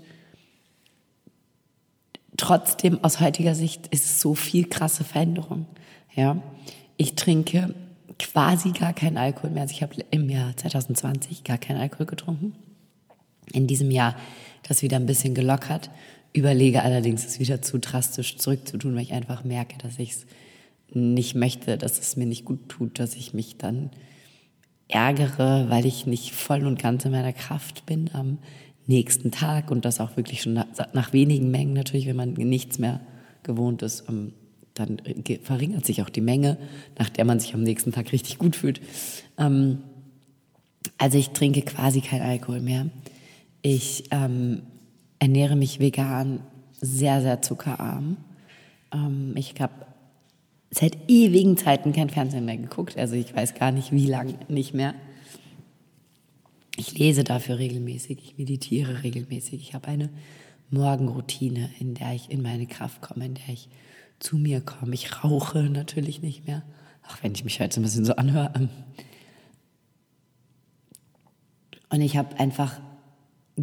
trotzdem 2.41 3.03
aus 3.03 3.19
heutiger 3.19 3.53
Sicht 3.53 3.87
ist 3.87 4.19
so 4.19 4.33
viel 4.33 4.67
krasse 4.67 5.03
Veränderung. 5.03 5.67
Ja, 6.15 6.41
ich 6.97 7.15
trinke 7.15 7.75
quasi 8.17 8.71
gar 8.71 8.93
keinen 8.93 9.17
Alkohol 9.17 9.51
mehr. 9.51 9.61
Also 9.61 9.73
ich 9.73 9.83
habe 9.83 9.95
im 10.09 10.29
Jahr 10.29 10.57
2020 10.57 11.43
gar 11.43 11.59
keinen 11.59 11.79
Alkohol 11.79 12.07
getrunken 12.07 12.55
in 13.53 13.67
diesem 13.67 13.91
Jahr 13.91 14.15
das 14.63 14.81
wieder 14.81 14.97
ein 14.97 15.05
bisschen 15.05 15.35
gelockert. 15.35 15.89
Überlege 16.33 16.81
allerdings, 16.81 17.25
es 17.25 17.39
wieder 17.39 17.61
zu 17.61 17.77
drastisch 17.77 18.37
zurückzutun, 18.37 18.95
weil 18.95 19.03
ich 19.03 19.13
einfach 19.13 19.43
merke, 19.43 19.77
dass 19.77 19.99
ich 19.99 20.11
es 20.11 20.25
nicht 20.93 21.35
möchte, 21.35 21.77
dass 21.77 21.99
es 21.99 22.15
mir 22.15 22.25
nicht 22.25 22.45
gut 22.45 22.69
tut, 22.69 22.99
dass 22.99 23.15
ich 23.15 23.33
mich 23.33 23.57
dann 23.57 23.91
ärgere, 24.87 25.69
weil 25.69 25.85
ich 25.85 26.05
nicht 26.05 26.31
voll 26.31 26.65
und 26.65 26.81
ganz 26.81 27.05
in 27.05 27.11
meiner 27.11 27.33
Kraft 27.33 27.85
bin 27.85 28.09
am 28.13 28.39
nächsten 28.87 29.31
Tag 29.31 29.71
und 29.71 29.85
das 29.85 29.99
auch 29.99 30.17
wirklich 30.17 30.41
schon 30.41 30.53
nach, 30.53 30.65
nach 30.93 31.13
wenigen 31.13 31.51
Mengen 31.51 31.73
natürlich, 31.73 32.07
wenn 32.07 32.15
man 32.15 32.33
nichts 32.33 32.79
mehr 32.79 33.01
gewohnt 33.43 33.81
ist, 33.81 34.05
ähm, 34.09 34.33
dann 34.73 35.01
verringert 35.43 35.85
sich 35.85 36.01
auch 36.01 36.09
die 36.09 36.21
Menge, 36.21 36.57
nach 36.97 37.09
der 37.09 37.25
man 37.25 37.39
sich 37.39 37.53
am 37.53 37.63
nächsten 37.63 37.91
Tag 37.91 38.11
richtig 38.11 38.37
gut 38.37 38.55
fühlt. 38.55 38.81
Ähm, 39.37 39.79
also 40.97 41.17
ich 41.17 41.29
trinke 41.29 41.61
quasi 41.61 42.01
kein 42.01 42.21
Alkohol 42.21 42.61
mehr. 42.61 42.89
Ich 43.61 44.05
ähm, 44.11 44.63
ernähre 45.19 45.55
mich 45.55 45.79
vegan, 45.79 46.41
sehr, 46.79 47.21
sehr 47.21 47.41
zuckerarm. 47.41 48.17
Ich 49.35 49.53
habe 49.61 49.85
seit 50.71 50.97
ewigen 51.09 51.57
Zeiten 51.57 51.93
kein 51.93 52.09
Fernsehen 52.09 52.45
mehr 52.45 52.57
geguckt, 52.57 52.97
also 52.97 53.15
ich 53.15 53.35
weiß 53.35 53.53
gar 53.53 53.71
nicht, 53.71 53.91
wie 53.91 54.07
lange 54.07 54.33
nicht 54.47 54.73
mehr. 54.73 54.95
Ich 56.77 56.97
lese 56.97 57.23
dafür 57.23 57.57
regelmäßig, 57.57 58.19
ich 58.23 58.37
meditiere 58.37 59.03
regelmäßig. 59.03 59.61
Ich 59.61 59.73
habe 59.73 59.87
eine 59.87 60.09
Morgenroutine, 60.69 61.69
in 61.79 61.93
der 61.93 62.13
ich 62.13 62.31
in 62.31 62.41
meine 62.41 62.65
Kraft 62.65 63.01
komme, 63.01 63.25
in 63.25 63.33
der 63.35 63.49
ich 63.49 63.69
zu 64.19 64.37
mir 64.37 64.61
komme. 64.61 64.93
Ich 64.93 65.23
rauche 65.23 65.63
natürlich 65.63 66.21
nicht 66.21 66.47
mehr, 66.47 66.63
auch 67.07 67.21
wenn 67.21 67.33
ich 67.33 67.43
mich 67.43 67.59
heute 67.59 67.79
ein 67.79 67.83
bisschen 67.83 68.05
so 68.05 68.15
anhöre. 68.15 68.69
Und 71.89 72.01
ich 72.01 72.15
habe 72.15 72.39
einfach 72.39 72.79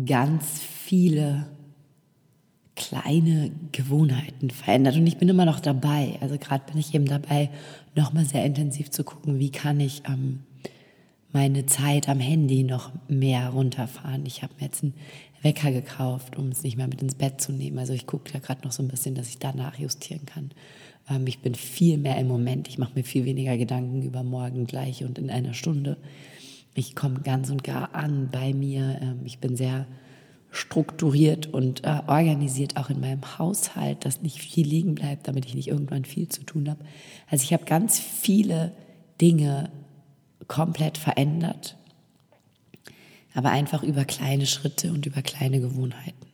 ganz 0.04 0.60
viele 0.60 1.46
kleine 2.76 3.50
Gewohnheiten 3.72 4.50
verändert 4.50 4.96
und 4.96 5.06
ich 5.06 5.16
bin 5.16 5.28
immer 5.28 5.44
noch 5.44 5.60
dabei. 5.60 6.16
Also 6.20 6.38
gerade 6.38 6.64
bin 6.70 6.78
ich 6.78 6.94
eben 6.94 7.06
dabei, 7.06 7.50
nochmal 7.96 8.24
sehr 8.24 8.44
intensiv 8.44 8.90
zu 8.90 9.02
gucken, 9.02 9.38
wie 9.38 9.50
kann 9.50 9.80
ich 9.80 10.02
ähm, 10.06 10.44
meine 11.32 11.66
Zeit 11.66 12.08
am 12.08 12.20
Handy 12.20 12.62
noch 12.62 12.92
mehr 13.08 13.50
runterfahren. 13.50 14.24
Ich 14.26 14.42
habe 14.42 14.54
mir 14.58 14.66
jetzt 14.66 14.82
einen 14.82 14.94
Wecker 15.42 15.70
gekauft, 15.70 16.36
um 16.36 16.48
es 16.48 16.62
nicht 16.62 16.76
mehr 16.76 16.88
mit 16.88 17.02
ins 17.02 17.14
Bett 17.14 17.40
zu 17.40 17.52
nehmen. 17.52 17.78
Also 17.78 17.92
ich 17.92 18.06
gucke 18.06 18.32
da 18.32 18.38
gerade 18.38 18.62
noch 18.64 18.72
so 18.72 18.82
ein 18.82 18.88
bisschen, 18.88 19.14
dass 19.14 19.28
ich 19.28 19.38
danach 19.38 19.78
justieren 19.78 20.26
kann. 20.26 20.50
Ähm, 21.08 21.26
ich 21.26 21.40
bin 21.40 21.54
viel 21.54 21.98
mehr 21.98 22.18
im 22.18 22.28
Moment. 22.28 22.68
Ich 22.68 22.78
mache 22.78 22.92
mir 22.94 23.04
viel 23.04 23.24
weniger 23.24 23.56
Gedanken 23.56 24.02
über 24.02 24.22
morgen 24.22 24.66
gleich 24.66 25.04
und 25.04 25.18
in 25.18 25.30
einer 25.30 25.54
Stunde. 25.54 25.98
Ich 26.74 26.94
komme 26.96 27.20
ganz 27.20 27.50
und 27.50 27.64
gar 27.64 27.94
an 27.94 28.30
bei 28.32 28.52
mir. 28.54 28.98
Ähm, 29.02 29.20
ich 29.24 29.38
bin 29.38 29.56
sehr 29.56 29.86
strukturiert 30.50 31.46
und 31.46 31.84
äh, 31.84 32.00
organisiert 32.06 32.78
auch 32.78 32.88
in 32.88 33.00
meinem 33.00 33.38
Haushalt, 33.38 34.04
dass 34.06 34.22
nicht 34.22 34.38
viel 34.38 34.66
liegen 34.66 34.94
bleibt, 34.94 35.28
damit 35.28 35.44
ich 35.44 35.54
nicht 35.54 35.68
irgendwann 35.68 36.06
viel 36.06 36.28
zu 36.28 36.42
tun 36.42 36.70
habe. 36.70 36.80
Also 37.30 37.44
ich 37.44 37.52
habe 37.52 37.66
ganz 37.66 37.98
viele 37.98 38.72
Dinge 39.20 39.70
komplett 40.46 40.98
verändert, 40.98 41.76
aber 43.34 43.50
einfach 43.50 43.82
über 43.82 44.04
kleine 44.04 44.46
Schritte 44.46 44.92
und 44.92 45.06
über 45.06 45.22
kleine 45.22 45.60
Gewohnheiten. 45.60 46.26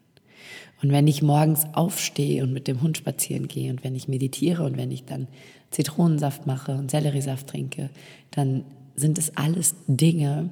Und 0.83 0.93
wenn 0.93 1.07
ich 1.07 1.23
morgens 1.23 1.67
aufstehe 1.73 2.43
und 2.43 2.53
mit 2.53 2.69
dem 2.69 2.83
Hund 2.83 2.99
spazieren 2.99 3.49
gehe 3.49 3.71
und 3.71 3.85
wenn 3.85 3.95
ich 3.95 4.07
meditiere 4.07 4.65
und 4.65 4.77
wenn 4.77 4.91
ich 4.91 5.05
dann 5.05 5.29
Zitronensaft 5.71 6.47
mache 6.47 6.73
und 6.73 6.91
Selleriesaft 6.91 7.47
trinke, 7.47 7.91
dann 8.31 8.65
sind 8.95 9.19
es 9.19 9.37
alles 9.37 9.75
Dinge, 9.87 10.51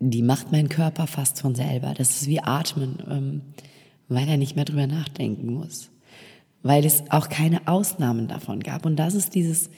die 0.00 0.22
macht 0.22 0.52
mein 0.52 0.68
Körper 0.68 1.06
fast 1.06 1.40
von 1.40 1.54
selber. 1.54 1.94
Das 1.94 2.10
ist 2.20 2.26
wie 2.26 2.40
Atmen, 2.40 2.98
ähm, 3.08 3.40
weil 4.08 4.28
er 4.28 4.36
nicht 4.36 4.56
mehr 4.56 4.64
drüber 4.64 4.86
nachdenken 4.86 5.52
muss. 5.52 5.90
Weil 6.62 6.84
es 6.84 7.04
auch 7.10 7.28
keine 7.28 7.66
Ausnahmen 7.68 8.28
davon 8.28 8.60
gab. 8.60 8.86
Und 8.86 8.96
das 8.96 9.14
ist 9.14 9.34
dieses, 9.34 9.70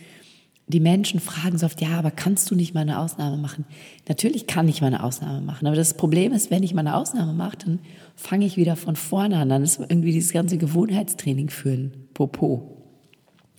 die 0.71 0.81
Menschen 0.81 1.21
fragen 1.21 1.59
so 1.59 1.67
oft, 1.67 1.81
ja, 1.81 1.99
aber 1.99 2.11
kannst 2.11 2.51
du 2.51 2.55
nicht 2.55 2.75
mal 2.75 2.81
eine 2.81 2.99
Ausnahme 2.99 3.37
machen? 3.37 3.65
Natürlich 4.09 4.47
kann 4.47 4.69
ich 4.69 4.81
mal 4.81 4.89
eine 4.89 5.03
Ausnahme 5.03 5.41
machen. 5.41 5.67
Aber 5.67 5.77
das 5.77 5.95
Problem 5.95 6.33
ist, 6.33 6.51
wenn 6.51 6.63
ich 6.63 6.75
mal 6.75 6.81
eine 6.81 6.97
Ausnahme 6.97 7.33
mache, 7.33 7.57
dann 7.59 7.79
fange 8.17 8.47
ich 8.47 8.57
wieder 8.57 8.77
von 8.77 8.97
vorne 8.97 9.39
an. 9.39 9.49
Dann 9.49 9.63
ist 9.63 9.81
irgendwie 9.81 10.13
dieses 10.13 10.33
ganze 10.33 10.59
Gewohnheitstraining 10.59 11.51
für 11.51 11.71
ein 11.71 11.93
Popo. 12.15 12.77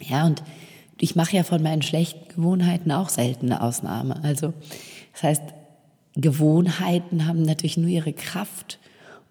Ja, 0.01 0.25
und 0.25 0.43
ich 0.99 1.15
mache 1.15 1.35
ja 1.35 1.43
von 1.43 1.61
meinen 1.61 1.81
schlechten 1.81 2.35
Gewohnheiten 2.35 2.91
auch 2.91 3.09
selten 3.09 3.47
eine 3.47 3.61
Ausnahme. 3.61 4.23
Also, 4.23 4.53
das 5.13 5.23
heißt, 5.23 5.43
Gewohnheiten 6.15 7.27
haben 7.27 7.41
natürlich 7.41 7.77
nur 7.77 7.89
ihre 7.89 8.13
Kraft 8.13 8.79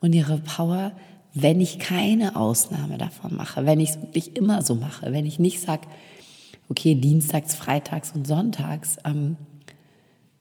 und 0.01 0.13
ihre 0.13 0.39
Power, 0.39 0.93
wenn 1.35 1.61
ich 1.61 1.79
keine 1.79 2.37
Ausnahme 2.37 2.99
davon 2.99 3.37
mache, 3.37 3.67
wenn 3.67 3.81
ich 3.81 3.91
es 3.91 4.03
wirklich 4.03 4.37
immer 4.37 4.63
so 4.63 4.75
mache, 4.75 5.13
wenn 5.13 5.27
ich 5.27 5.39
nicht 5.39 5.61
sage, 5.61 5.87
okay, 6.71 6.95
dienstags, 6.95 7.55
freitags 7.55 8.13
und 8.13 8.27
sonntags 8.27 8.97
ähm, 9.05 9.37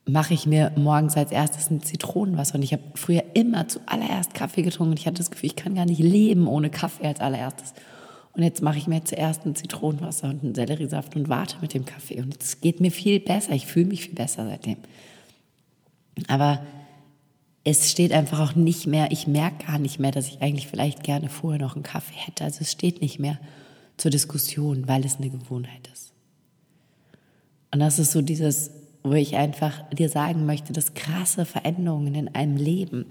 mache 0.06 0.34
ich 0.34 0.46
mir 0.46 0.72
morgens 0.76 1.18
als 1.18 1.32
erstes 1.32 1.70
ein 1.70 1.82
Zitronenwasser. 1.82 2.56
Und 2.56 2.64
ich 2.64 2.72
habe 2.72 2.84
früher 2.96 3.24
immer 3.34 3.68
zuallererst 3.68 4.34
Kaffee 4.34 4.62
getrunken 4.62 4.92
und 4.92 5.00
ich 5.00 5.08
hatte 5.08 5.18
das 5.18 5.32
Gefühl, 5.32 5.48
ich 5.48 5.56
kann 5.56 5.76
gar 5.76 5.86
nicht 5.86 6.00
leben 6.00 6.48
ohne 6.48 6.70
Kaffee 6.70 7.08
als 7.08 7.20
allererstes. 7.20 7.74
Und 8.34 8.44
jetzt 8.44 8.62
mache 8.62 8.78
ich 8.78 8.88
mir 8.88 9.04
zuerst 9.04 9.46
ein 9.46 9.56
Zitronenwasser 9.56 10.30
und 10.30 10.44
einen 10.44 10.56
Selleriesaft 10.56 11.16
und 11.16 11.30
warte 11.30 11.58
mit 11.62 11.74
dem 11.74 11.86
Kaffee. 11.86 12.22
Und 12.22 12.42
es 12.42 12.62
geht 12.62 12.80
mir 12.80 12.92
viel 12.92 13.20
besser. 13.20 13.54
Ich 13.54 13.66
fühle 13.66 13.88
mich 13.88 14.04
viel 14.04 14.16
besser 14.16 14.46
seitdem. 14.46 14.78
Aber 16.28 16.62
es 17.64 17.92
steht 17.92 18.14
einfach 18.14 18.40
auch 18.40 18.56
nicht 18.56 18.88
mehr, 18.88 19.12
ich 19.12 19.28
merke 19.28 19.66
gar 19.66 19.80
nicht 19.80 20.00
mehr, 20.00 20.12
dass 20.12 20.28
ich 20.28 20.42
eigentlich 20.42 20.68
vielleicht 20.68 21.04
gerne 21.04 21.30
vorher 21.30 21.60
noch 21.60 21.76
einen 21.76 21.84
Kaffee 21.84 22.16
hätte. 22.16 22.44
Also 22.44 22.62
es 22.62 22.72
steht 22.72 23.02
nicht 23.02 23.20
mehr 23.20 23.40
zur 23.98 24.12
Diskussion, 24.12 24.88
weil 24.88 25.06
es 25.06 25.18
eine 25.18 25.30
Gewohnheit 25.30 25.90
ist. 25.92 26.09
Und 27.72 27.80
das 27.80 28.00
ist 28.00 28.12
so 28.12 28.22
dieses, 28.22 28.72
wo 29.04 29.14
ich 29.14 29.36
einfach 29.36 29.90
dir 29.92 30.10
sagen 30.10 30.46
möchte, 30.46 30.74
dass 30.74 30.94
krasse 30.94 31.46
Veränderungen 31.46 32.16
in 32.16 32.28
einem 32.30 32.58
Leben. 32.58 33.06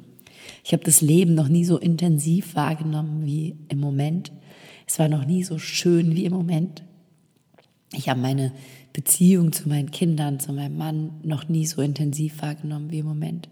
Ich 0.65 0.73
habe 0.73 0.85
das 0.85 1.01
Leben 1.01 1.35
noch 1.35 1.49
nie 1.49 1.65
so 1.65 1.79
intensiv 1.79 2.55
wahrgenommen 2.55 3.25
wie 3.25 3.57
im 3.69 3.81
Moment. 3.81 4.33
Es 4.87 4.99
war 4.99 5.09
noch 5.09 5.27
nie 5.27 5.45
so 5.45 5.59
schön 5.59 6.15
wie 6.15 6.25
im 6.25 6.33
Moment. 6.33 6.83
Ich 7.93 8.09
habe 8.09 8.21
meine 8.21 8.53
Beziehung 8.93 9.53
zu 9.53 9.69
meinen 9.69 9.91
Kindern, 9.91 10.41
zu 10.41 10.53
meinem 10.53 10.77
Mann 10.77 11.11
noch 11.23 11.49
nie 11.49 11.67
so 11.67 11.81
intensiv 11.83 12.43
wahrgenommen 12.43 12.91
wie 12.91 12.99
im 12.99 13.07
Moment. 13.07 13.49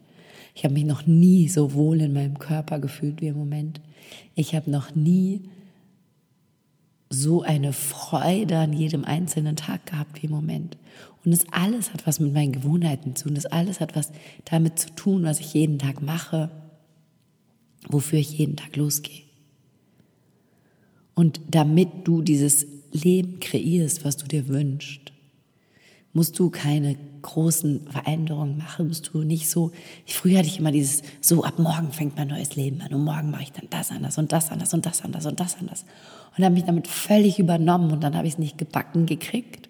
Ich 0.55 0.64
habe 0.64 0.75
mich 0.75 0.85
noch 0.85 1.07
nie 1.07 1.49
so 1.49 1.75
wohl 1.75 2.01
in 2.01 2.12
meinem 2.12 2.38
Körper 2.38 2.79
gefühlt 2.79 3.21
wie 3.21 3.29
im 3.29 3.37
Moment. 3.37 3.81
Ich 4.35 4.55
habe 4.55 4.71
noch 4.71 4.95
nie 4.95 5.42
so 7.09 7.42
eine 7.42 7.73
Freude 7.73 8.59
an 8.59 8.73
jedem 8.73 9.05
einzelnen 9.05 9.57
Tag 9.57 9.87
gehabt 9.87 10.23
wie 10.23 10.27
im 10.27 10.33
Moment. 10.33 10.77
Und 11.25 11.33
das 11.33 11.45
alles 11.51 11.92
hat 11.92 12.07
was 12.07 12.21
mit 12.21 12.33
meinen 12.33 12.53
Gewohnheiten 12.53 13.16
zu 13.16 13.25
tun. 13.25 13.35
Das 13.35 13.47
alles 13.47 13.81
hat 13.81 13.97
was 13.97 14.12
damit 14.45 14.79
zu 14.79 14.90
tun, 14.95 15.25
was 15.25 15.40
ich 15.40 15.55
jeden 15.55 15.79
Tag 15.79 16.03
mache, 16.03 16.51
wofür 17.88 18.19
ich 18.19 18.38
jeden 18.38 18.57
Tag 18.57 18.77
losgehe. 18.77 19.23
Und 21.14 21.40
damit 21.49 21.88
du 22.05 22.23
dieses 22.23 22.66
Leben 22.92 23.40
kreierst, 23.40 24.05
was 24.05 24.16
du 24.16 24.27
dir 24.27 24.49
wünschst, 24.49 25.12
musst 26.12 26.38
du 26.38 26.51
keine 26.51 26.97
großen 27.23 27.88
Veränderungen 27.90 28.57
machen, 28.57 28.88
musst 28.88 29.11
du 29.12 29.23
nicht 29.23 29.51
so, 29.51 29.73
früher 30.07 30.38
hatte 30.38 30.49
ich 30.49 30.59
immer 30.59 30.73
dieses, 30.73 31.03
so 31.21 31.45
ab 31.45 31.59
morgen 31.59 31.92
fängt 31.92 32.16
mein 32.16 32.29
neues 32.29 32.57
Leben 32.57 32.81
an 32.81 32.95
und 32.95 33.05
morgen 33.05 33.31
mache 33.31 33.42
ich 33.42 33.53
dann 33.53 33.66
das 33.69 33.90
anders 33.90 34.16
und 34.16 34.33
das 34.33 34.51
anders 34.51 34.73
und 34.73 34.87
das 34.87 35.03
anders 35.03 35.27
und 35.27 35.40
das 35.40 35.57
anders. 35.59 35.83
Und 35.83 35.88
habe 36.44 36.55
mich 36.55 36.64
damit 36.64 36.87
völlig 36.88 37.38
übernommen 37.38 37.92
und 37.92 38.05
dann 38.05 38.16
habe 38.16 38.27
ich 38.27 38.35
es 38.35 38.38
nicht 38.38 38.59
gebacken 38.59 39.07
gekriegt 39.07 39.68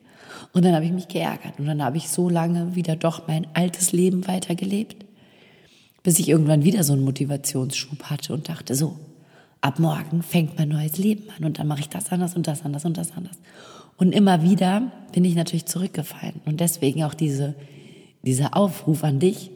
und 0.53 0.65
dann 0.65 0.75
habe 0.75 0.85
ich 0.85 0.93
mich 0.93 1.09
geärgert 1.09 1.59
und 1.59 1.67
dann 1.67 1.83
habe 1.83 1.97
ich 1.97 2.09
so 2.09 2.29
lange 2.29 2.75
wieder 2.75 2.97
doch 2.97 3.29
mein 3.29 3.47
altes 3.55 3.93
Leben 3.93 4.27
weitergelebt, 4.27 5.05
bis 6.03 6.19
ich 6.19 6.29
irgendwann 6.29 6.65
wieder 6.65 6.83
so 6.83 6.93
einen 6.93 7.05
Motivationsschub 7.05 8.05
hatte 8.05 8.33
und 8.33 8.49
dachte, 8.49 8.75
so, 8.75 8.97
ab 9.61 9.79
morgen 9.79 10.23
fängt 10.23 10.59
mein 10.59 10.69
neues 10.69 10.99
Leben 10.99 11.25
an 11.37 11.45
und 11.45 11.59
dann 11.59 11.67
mache 11.67 11.81
ich 11.81 11.89
das 11.89 12.11
anders 12.11 12.35
und 12.35 12.47
das 12.47 12.65
anders 12.65 12.85
und 12.85 12.97
das 12.97 13.13
anders. 13.13 13.37
Und 13.97 14.13
immer 14.13 14.43
wieder 14.43 14.93
bin 15.13 15.25
ich 15.25 15.35
natürlich 15.35 15.67
zurückgefallen. 15.67 16.41
Und 16.45 16.61
deswegen 16.61 17.05
auch 17.05 17.15
diese, 17.15 17.55
dieser 18.23 18.57
Aufruf 18.57 19.05
an 19.05 19.19
dich, 19.19 19.51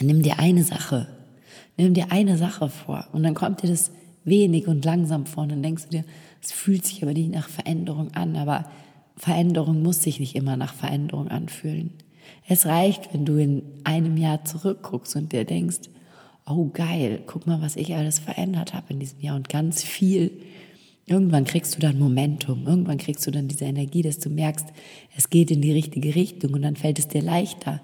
nimm 0.00 0.22
dir 0.22 0.38
eine 0.38 0.64
Sache, 0.64 1.08
nimm 1.76 1.94
dir 1.94 2.12
eine 2.12 2.36
Sache 2.36 2.68
vor. 2.68 3.06
Und 3.12 3.22
dann 3.22 3.34
kommt 3.34 3.62
dir 3.62 3.68
das 3.68 3.90
wenig 4.28 4.68
und 4.68 4.84
langsam 4.84 5.26
vor. 5.26 5.44
Und 5.44 5.50
dann 5.50 5.62
denkst 5.62 5.84
du 5.84 5.90
dir, 5.90 6.04
es 6.42 6.52
fühlt 6.52 6.84
sich 6.84 7.02
aber 7.02 7.12
nicht 7.12 7.30
nach 7.30 7.48
Veränderung 7.48 8.12
an. 8.14 8.36
Aber 8.36 8.70
Veränderung 9.16 9.82
muss 9.82 10.02
sich 10.02 10.20
nicht 10.20 10.36
immer 10.36 10.56
nach 10.56 10.74
Veränderung 10.74 11.28
anfühlen. 11.28 11.92
Es 12.46 12.66
reicht, 12.66 13.12
wenn 13.12 13.24
du 13.24 13.36
in 13.36 13.62
einem 13.84 14.16
Jahr 14.16 14.44
zurückguckst 14.44 15.16
und 15.16 15.32
dir 15.32 15.44
denkst, 15.44 15.88
oh 16.46 16.70
geil, 16.72 17.20
guck 17.26 17.46
mal, 17.46 17.60
was 17.60 17.76
ich 17.76 17.94
alles 17.94 18.18
verändert 18.18 18.74
habe 18.74 18.92
in 18.92 19.00
diesem 19.00 19.20
Jahr 19.20 19.36
und 19.36 19.48
ganz 19.48 19.82
viel 19.82 20.30
Irgendwann 21.08 21.44
kriegst 21.44 21.74
du 21.74 21.80
dann 21.80 21.98
Momentum, 21.98 22.66
irgendwann 22.66 22.98
kriegst 22.98 23.26
du 23.26 23.30
dann 23.30 23.48
diese 23.48 23.64
Energie, 23.64 24.02
dass 24.02 24.18
du 24.18 24.28
merkst, 24.28 24.66
es 25.16 25.30
geht 25.30 25.50
in 25.50 25.62
die 25.62 25.72
richtige 25.72 26.14
Richtung 26.14 26.52
und 26.52 26.60
dann 26.60 26.76
fällt 26.76 26.98
es 26.98 27.08
dir 27.08 27.22
leichter, 27.22 27.80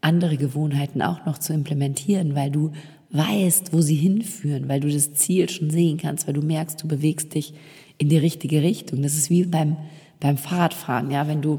andere 0.00 0.36
Gewohnheiten 0.36 1.02
auch 1.02 1.26
noch 1.26 1.38
zu 1.38 1.52
implementieren, 1.52 2.36
weil 2.36 2.52
du 2.52 2.70
weißt, 3.10 3.72
wo 3.72 3.80
sie 3.80 3.94
hinführen, 3.94 4.68
weil 4.68 4.80
du 4.80 4.90
das 4.90 5.14
Ziel 5.14 5.48
schon 5.48 5.70
sehen 5.70 5.96
kannst, 5.98 6.26
weil 6.26 6.34
du 6.34 6.42
merkst, 6.42 6.82
du 6.82 6.88
bewegst 6.88 7.34
dich 7.34 7.54
in 7.96 8.08
die 8.08 8.18
richtige 8.18 8.62
Richtung. 8.62 9.02
Das 9.02 9.14
ist 9.14 9.30
wie 9.30 9.44
beim, 9.44 9.76
beim 10.20 10.36
Fahrradfahren, 10.36 11.10
ja, 11.10 11.26
wenn 11.26 11.42
du 11.42 11.58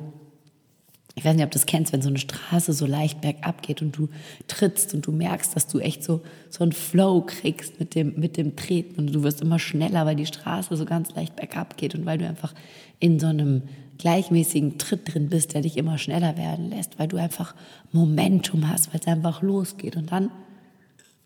ich 1.20 1.26
weiß 1.26 1.36
nicht, 1.36 1.44
ob 1.44 1.52
du 1.52 1.58
das 1.58 1.66
kennst, 1.66 1.92
wenn 1.92 2.02
so 2.02 2.08
eine 2.08 2.18
Straße 2.18 2.72
so 2.72 2.86
leicht 2.86 3.20
bergab 3.20 3.62
geht 3.62 3.82
und 3.82 3.98
du 3.98 4.08
trittst 4.48 4.94
und 4.94 5.06
du 5.06 5.12
merkst, 5.12 5.54
dass 5.54 5.68
du 5.68 5.80
echt 5.80 6.02
so, 6.02 6.22
so 6.50 6.64
einen 6.64 6.72
Flow 6.72 7.22
kriegst 7.22 7.78
mit 7.78 7.94
dem, 7.94 8.18
mit 8.18 8.38
dem 8.38 8.56
Treten 8.56 9.02
und 9.02 9.14
du 9.14 9.22
wirst 9.24 9.42
immer 9.42 9.60
schneller, 9.60 10.06
weil 10.06 10.16
die 10.16 10.26
Straße 10.26 10.74
so 10.78 10.86
ganz 10.86 11.14
leicht 11.16 11.36
bergab 11.36 11.76
geht 11.76 11.94
und 11.94 12.06
weil 12.06 12.20
du 12.20 12.26
einfach 12.26 12.54
in 13.00 13.20
so 13.20 13.28
einem 13.28 13.64
gleichmäßigen 13.98 14.78
Tritt 14.78 15.14
drin 15.14 15.28
bist, 15.28 15.54
der 15.54 15.62
dich 15.62 15.76
immer 15.76 15.98
schneller 15.98 16.38
werden 16.38 16.70
lässt, 16.70 16.98
weil 16.98 17.10
du 17.10 17.18
einfach 17.18 17.54
Momentum 17.92 18.70
hast, 18.70 18.94
weil 18.94 19.02
es 19.02 19.08
einfach 19.08 19.42
losgeht 19.42 19.98
und 19.98 20.14
dann 20.14 20.32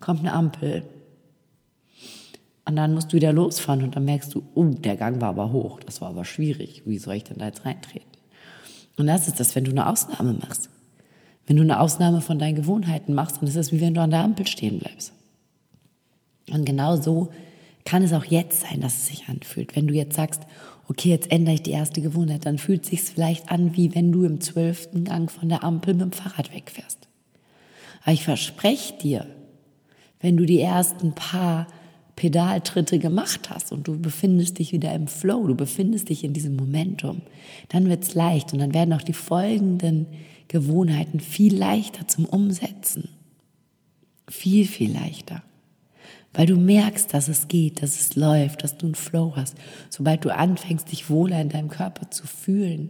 kommt 0.04 0.20
eine 0.20 0.32
Ampel. 0.32 0.82
Und 2.66 2.76
dann 2.76 2.94
musst 2.94 3.12
du 3.12 3.16
wieder 3.16 3.32
losfahren 3.32 3.82
und 3.82 3.96
dann 3.96 4.04
merkst 4.04 4.34
du, 4.34 4.42
oh, 4.54 4.64
der 4.64 4.96
Gang 4.96 5.20
war 5.20 5.30
aber 5.30 5.52
hoch, 5.52 5.80
das 5.80 6.00
war 6.00 6.08
aber 6.08 6.24
schwierig, 6.24 6.82
wie 6.86 6.98
soll 6.98 7.14
ich 7.14 7.24
denn 7.24 7.38
da 7.38 7.46
jetzt 7.46 7.64
reintreten? 7.64 8.08
Und 8.96 9.06
das 9.06 9.28
ist 9.28 9.40
das, 9.40 9.54
wenn 9.54 9.64
du 9.64 9.70
eine 9.70 9.88
Ausnahme 9.88 10.34
machst. 10.34 10.70
Wenn 11.46 11.56
du 11.56 11.62
eine 11.62 11.80
Ausnahme 11.80 12.20
von 12.20 12.38
deinen 12.38 12.54
Gewohnheiten 12.54 13.12
machst, 13.12 13.38
dann 13.38 13.48
ist 13.48 13.56
es 13.56 13.72
wie 13.72 13.80
wenn 13.80 13.94
du 13.94 14.00
an 14.00 14.10
der 14.10 14.20
Ampel 14.20 14.46
stehen 14.46 14.78
bleibst. 14.78 15.12
Und 16.50 16.64
genau 16.64 16.96
so 16.96 17.30
kann 17.84 18.02
es 18.02 18.12
auch 18.12 18.24
jetzt 18.24 18.62
sein, 18.62 18.80
dass 18.80 18.94
es 18.94 19.06
sich 19.06 19.28
anfühlt. 19.28 19.76
Wenn 19.76 19.86
du 19.86 19.94
jetzt 19.94 20.16
sagst, 20.16 20.42
okay, 20.88 21.10
jetzt 21.10 21.30
ändere 21.30 21.56
ich 21.56 21.62
die 21.62 21.72
erste 21.72 22.00
Gewohnheit, 22.00 22.46
dann 22.46 22.58
fühlt 22.58 22.84
es 22.84 22.90
sich 22.90 23.02
vielleicht 23.02 23.50
an, 23.50 23.76
wie 23.76 23.94
wenn 23.94 24.12
du 24.12 24.24
im 24.24 24.40
zwölften 24.40 25.04
Gang 25.04 25.30
von 25.30 25.48
der 25.48 25.64
Ampel 25.64 25.94
mit 25.94 26.02
dem 26.02 26.12
Fahrrad 26.12 26.54
wegfährst. 26.54 27.08
Aber 28.02 28.12
ich 28.12 28.24
verspreche 28.24 28.94
dir, 28.98 29.26
wenn 30.24 30.38
du 30.38 30.46
die 30.46 30.60
ersten 30.60 31.12
paar 31.12 31.66
Pedaltritte 32.16 32.98
gemacht 32.98 33.50
hast 33.50 33.72
und 33.72 33.86
du 33.86 34.00
befindest 34.00 34.58
dich 34.58 34.72
wieder 34.72 34.94
im 34.94 35.06
Flow, 35.06 35.46
du 35.46 35.54
befindest 35.54 36.08
dich 36.08 36.24
in 36.24 36.32
diesem 36.32 36.56
Momentum, 36.56 37.20
dann 37.68 37.90
wird 37.90 38.04
es 38.04 38.14
leicht 38.14 38.54
und 38.54 38.58
dann 38.58 38.72
werden 38.72 38.94
auch 38.94 39.02
die 39.02 39.12
folgenden 39.12 40.06
Gewohnheiten 40.48 41.20
viel 41.20 41.54
leichter 41.54 42.08
zum 42.08 42.24
Umsetzen. 42.24 43.10
Viel, 44.26 44.66
viel 44.66 44.94
leichter. 44.94 45.42
Weil 46.32 46.46
du 46.46 46.56
merkst, 46.56 47.12
dass 47.12 47.28
es 47.28 47.48
geht, 47.48 47.82
dass 47.82 48.00
es 48.00 48.16
läuft, 48.16 48.64
dass 48.64 48.78
du 48.78 48.86
einen 48.86 48.94
Flow 48.94 49.34
hast. 49.36 49.58
Sobald 49.90 50.24
du 50.24 50.34
anfängst, 50.34 50.90
dich 50.90 51.10
wohler 51.10 51.38
in 51.38 51.50
deinem 51.50 51.68
Körper 51.68 52.10
zu 52.10 52.26
fühlen, 52.26 52.88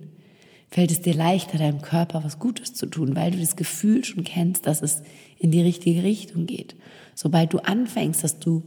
fällt 0.71 0.93
es 0.93 1.03
dir 1.03 1.15
leichter, 1.15 1.59
deinem 1.59 1.83
Körper 1.83 2.23
was 2.23 2.39
Gutes 2.39 2.75
zu 2.75 2.87
tun, 2.87 3.17
weil 3.17 3.33
du 3.33 3.41
das 3.41 3.57
Gefühl 3.57 4.05
schon 4.05 4.23
kennst, 4.23 4.69
dass 4.69 4.83
es 4.83 5.03
in 5.37 5.51
die 5.51 5.63
richtige 5.63 6.05
Richtung 6.05 6.47
geht. 6.47 6.77
Sobald 7.15 7.53
du 7.53 7.59
anfängst, 7.59 8.25
dass 8.25 8.39
du 8.39 8.63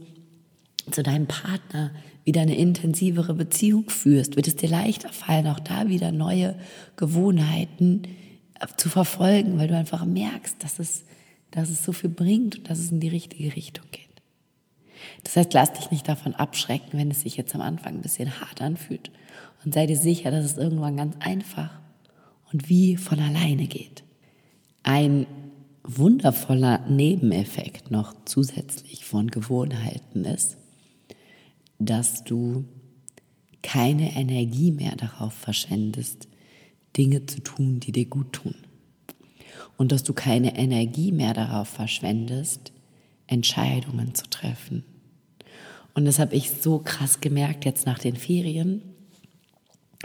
zu 0.90 1.02
deinem 1.02 1.26
Partner 1.26 1.92
wieder 2.24 2.42
eine 2.42 2.56
intensivere 2.56 3.34
Beziehung 3.34 3.88
führst, 3.88 4.36
wird 4.36 4.46
es 4.46 4.56
dir 4.56 4.68
leichter 4.68 5.10
fallen, 5.10 5.46
auch 5.46 5.60
da 5.60 5.88
wieder 5.88 6.12
neue 6.12 6.54
Gewohnheiten 6.96 8.02
äh, 8.60 8.66
zu 8.76 8.88
verfolgen, 8.88 9.58
weil 9.58 9.68
du 9.68 9.76
einfach 9.76 10.04
merkst, 10.04 10.62
dass 10.62 10.78
es, 10.78 11.04
dass 11.50 11.70
es 11.70 11.84
so 11.84 11.92
viel 11.92 12.10
bringt 12.10 12.58
und 12.58 12.70
dass 12.70 12.78
es 12.78 12.90
in 12.90 13.00
die 13.00 13.08
richtige 13.08 13.54
Richtung 13.56 13.86
geht. 13.90 14.08
Das 15.24 15.36
heißt, 15.36 15.54
lass 15.54 15.72
dich 15.72 15.90
nicht 15.90 16.08
davon 16.08 16.34
abschrecken, 16.34 16.98
wenn 16.98 17.10
es 17.10 17.20
sich 17.20 17.36
jetzt 17.36 17.54
am 17.54 17.60
Anfang 17.60 17.94
ein 17.94 18.02
bisschen 18.02 18.40
hart 18.40 18.60
anfühlt 18.60 19.10
und 19.64 19.74
sei 19.74 19.86
dir 19.86 19.96
sicher, 19.96 20.30
dass 20.30 20.44
es 20.44 20.56
irgendwann 20.56 20.96
ganz 20.96 21.16
einfach 21.20 21.70
und 22.52 22.68
wie 22.68 22.96
von 22.96 23.20
alleine 23.20 23.66
geht. 23.66 24.04
Ein 24.82 25.26
wundervoller 25.88 26.84
Nebeneffekt 26.88 27.90
noch 27.90 28.14
zusätzlich 28.24 29.04
von 29.04 29.28
Gewohnheiten 29.28 30.24
ist, 30.24 30.58
dass 31.78 32.24
du 32.24 32.64
keine 33.62 34.14
Energie 34.14 34.70
mehr 34.70 34.96
darauf 34.96 35.32
verschwendest, 35.32 36.28
Dinge 36.96 37.26
zu 37.26 37.40
tun, 37.40 37.80
die 37.80 37.92
dir 37.92 38.06
gut 38.06 38.32
tun. 38.32 38.54
Und 39.76 39.92
dass 39.92 40.02
du 40.02 40.12
keine 40.12 40.56
Energie 40.56 41.12
mehr 41.12 41.34
darauf 41.34 41.68
verschwendest, 41.68 42.72
Entscheidungen 43.26 44.14
zu 44.14 44.28
treffen. 44.28 44.84
Und 45.94 46.04
das 46.04 46.18
habe 46.18 46.34
ich 46.34 46.50
so 46.50 46.78
krass 46.78 47.20
gemerkt 47.20 47.64
jetzt 47.64 47.86
nach 47.86 47.98
den 47.98 48.16
Ferien. 48.16 48.82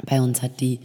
Bei 0.06 0.22
uns 0.22 0.42
hat 0.42 0.62
die 0.62 0.80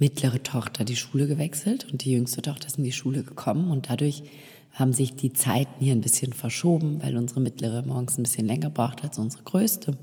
mittlere 0.00 0.42
Tochter 0.42 0.84
die 0.84 0.96
Schule 0.96 1.28
gewechselt 1.28 1.86
und 1.92 2.04
die 2.04 2.12
jüngste 2.12 2.42
Tochter 2.42 2.66
ist 2.66 2.78
in 2.78 2.84
die 2.84 2.92
Schule 2.92 3.22
gekommen 3.22 3.70
und 3.70 3.90
dadurch 3.90 4.24
haben 4.72 4.92
sich 4.92 5.14
die 5.14 5.32
Zeiten 5.32 5.74
hier 5.78 5.92
ein 5.92 6.00
bisschen 6.00 6.32
verschoben, 6.32 7.00
weil 7.02 7.16
unsere 7.16 7.40
mittlere 7.40 7.82
morgens 7.82 8.18
ein 8.18 8.22
bisschen 8.22 8.46
länger 8.46 8.70
braucht 8.70 9.04
als 9.04 9.18
unsere 9.18 9.42
größte 9.42 9.96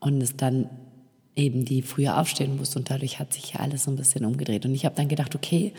und 0.00 0.22
es 0.22 0.36
dann 0.36 0.68
eben 1.36 1.64
die 1.64 1.82
früher 1.82 2.18
aufstehen 2.18 2.56
musste 2.56 2.78
und 2.78 2.90
dadurch 2.90 3.18
hat 3.18 3.32
sich 3.32 3.54
ja 3.54 3.60
alles 3.60 3.84
so 3.84 3.90
ein 3.90 3.96
bisschen 3.96 4.24
umgedreht. 4.24 4.66
Und 4.66 4.74
ich 4.74 4.84
habe 4.84 4.96
dann 4.96 5.08
gedacht, 5.08 5.34
okay, 5.34 5.72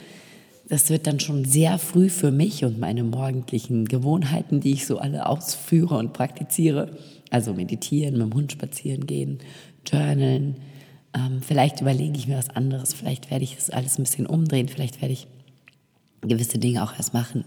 das 0.70 0.90
wird 0.90 1.06
dann 1.08 1.20
schon 1.20 1.46
sehr 1.46 1.78
früh 1.78 2.10
für 2.10 2.32
mich 2.32 2.64
und 2.64 2.80
meine 2.80 3.04
morgendlichen 3.04 3.86
Gewohnheiten, 3.86 4.62
die 4.62 4.72
ich 4.72 4.86
so 4.86 4.98
alle 4.98 5.28
ausführe 5.28 5.98
und 5.98 6.14
praktiziere, 6.14 6.98
also 7.30 7.54
meditieren, 7.54 8.18
mit 8.18 8.22
dem 8.22 8.34
Hund 8.34 8.52
spazieren 8.54 9.06
gehen, 9.06 9.40
journalen, 9.86 10.56
ähm, 11.14 11.42
vielleicht 11.42 11.82
überlege 11.82 12.18
ich 12.18 12.28
mir 12.28 12.38
was 12.38 12.50
anderes, 12.50 12.94
vielleicht 12.94 13.32
werde 13.32 13.44
ich 13.44 13.56
das 13.56 13.70
alles 13.70 13.98
ein 13.98 14.04
bisschen 14.04 14.26
umdrehen, 14.26 14.68
vielleicht 14.68 15.02
werde 15.02 15.14
ich 15.14 15.28
gewisse 16.22 16.58
Dinge 16.58 16.84
auch 16.84 16.96
erst 16.96 17.14
machen, 17.14 17.44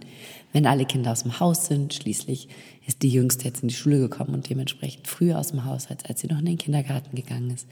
wenn 0.52 0.66
alle 0.66 0.85
Kinder 0.85 1.12
aus 1.12 1.22
dem 1.22 1.40
Haus 1.40 1.66
sind. 1.66 1.94
Schließlich 1.94 2.48
ist 2.87 3.02
die 3.02 3.09
Jüngste 3.09 3.46
jetzt 3.46 3.62
in 3.62 3.68
die 3.68 3.74
Schule 3.74 3.98
gekommen 3.98 4.35
und 4.35 4.48
dementsprechend 4.48 5.09
früher 5.09 5.38
aus 5.38 5.48
dem 5.48 5.64
Haus, 5.64 5.88
als, 5.88 6.05
als 6.05 6.20
sie 6.20 6.26
noch 6.26 6.38
in 6.38 6.44
den 6.44 6.59
Kindergarten 6.59 7.16
gegangen 7.16 7.50
ist. 7.50 7.66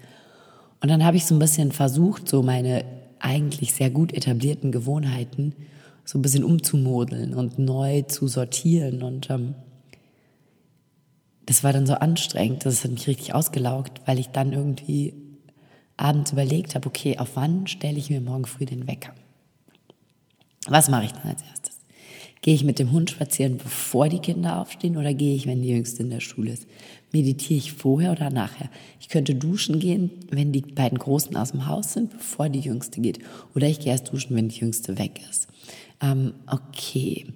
Und 0.81 0.89
dann 0.91 1.05
habe 1.05 1.17
ich 1.17 1.27
so 1.27 1.35
ein 1.35 1.39
bisschen 1.39 1.73
versucht, 1.73 2.29
so 2.29 2.43
meine 2.43 2.85
eigentlich 3.21 3.75
sehr 3.75 3.91
gut 3.91 4.13
etablierten 4.13 4.73
Gewohnheiten 4.73 5.55
so 6.05 6.19
ein 6.19 6.23
bisschen 6.23 6.45
umzumodeln 6.45 7.35
und 7.35 7.59
neu 7.59 8.03
zu 8.03 8.29
sortieren. 8.29 9.03
Und 9.03 9.31
ähm, 9.31 9.55
das 11.47 11.65
war 11.65 11.73
dann 11.73 11.87
so 11.87 11.95
anstrengend, 11.95 12.67
das 12.67 12.85
hat 12.85 12.91
mich 12.91 13.07
richtig 13.07 13.35
ausgelaugt, 13.35 14.03
weil 14.07 14.19
ich 14.19 14.29
dann 14.29 14.53
irgendwie 14.53 15.15
abends 15.97 16.33
überlegt 16.33 16.75
habe, 16.75 16.87
okay, 16.87 17.19
auf 17.19 17.31
wann 17.35 17.67
stelle 17.67 17.99
ich 17.99 18.11
mir 18.11 18.21
morgen 18.21 18.47
früh 18.47 18.65
den 18.65 18.87
Wecker? 18.87 19.15
Was 20.67 20.89
mache 20.89 21.07
ich 21.07 21.13
dann 21.13 21.31
als 21.31 21.43
erstes? 21.43 21.75
Gehe 22.41 22.55
ich 22.55 22.65
mit 22.65 22.79
dem 22.79 22.93
Hund 22.93 23.11
spazieren, 23.11 23.57
bevor 23.57 24.09
die 24.09 24.19
Kinder 24.19 24.61
aufstehen 24.61 24.99
oder 24.99 25.15
gehe 25.15 25.35
ich, 25.35 25.47
wenn 25.47 25.63
die 25.63 25.71
Jüngste 25.71 26.03
in 26.03 26.11
der 26.11 26.21
Schule 26.21 26.53
ist? 26.53 26.67
Meditiere 27.11 27.59
ich 27.59 27.73
vorher 27.73 28.13
oder 28.13 28.29
nachher? 28.29 28.69
Ich 29.01 29.09
könnte 29.09 29.35
duschen 29.35 29.79
gehen, 29.79 30.11
wenn 30.31 30.53
die 30.53 30.61
beiden 30.61 30.99
Großen 30.99 31.35
aus 31.37 31.53
dem 31.53 31.67
Haus 31.67 31.95
sind, 31.95 32.11
bevor 32.11 32.51
die 32.51 32.61
Jüngste 32.61 33.01
geht. 33.01 33.21
Oder 33.55 33.69
ich 33.69 33.81
gehe 33.81 33.93
erst 33.93 34.13
duschen, 34.13 34.37
wenn 34.37 34.49
die 34.49 34.59
Jüngste 34.59 34.99
weg 34.99 35.21
ist. 35.31 35.49
Ähm, 36.03 36.35
okay, 36.47 37.27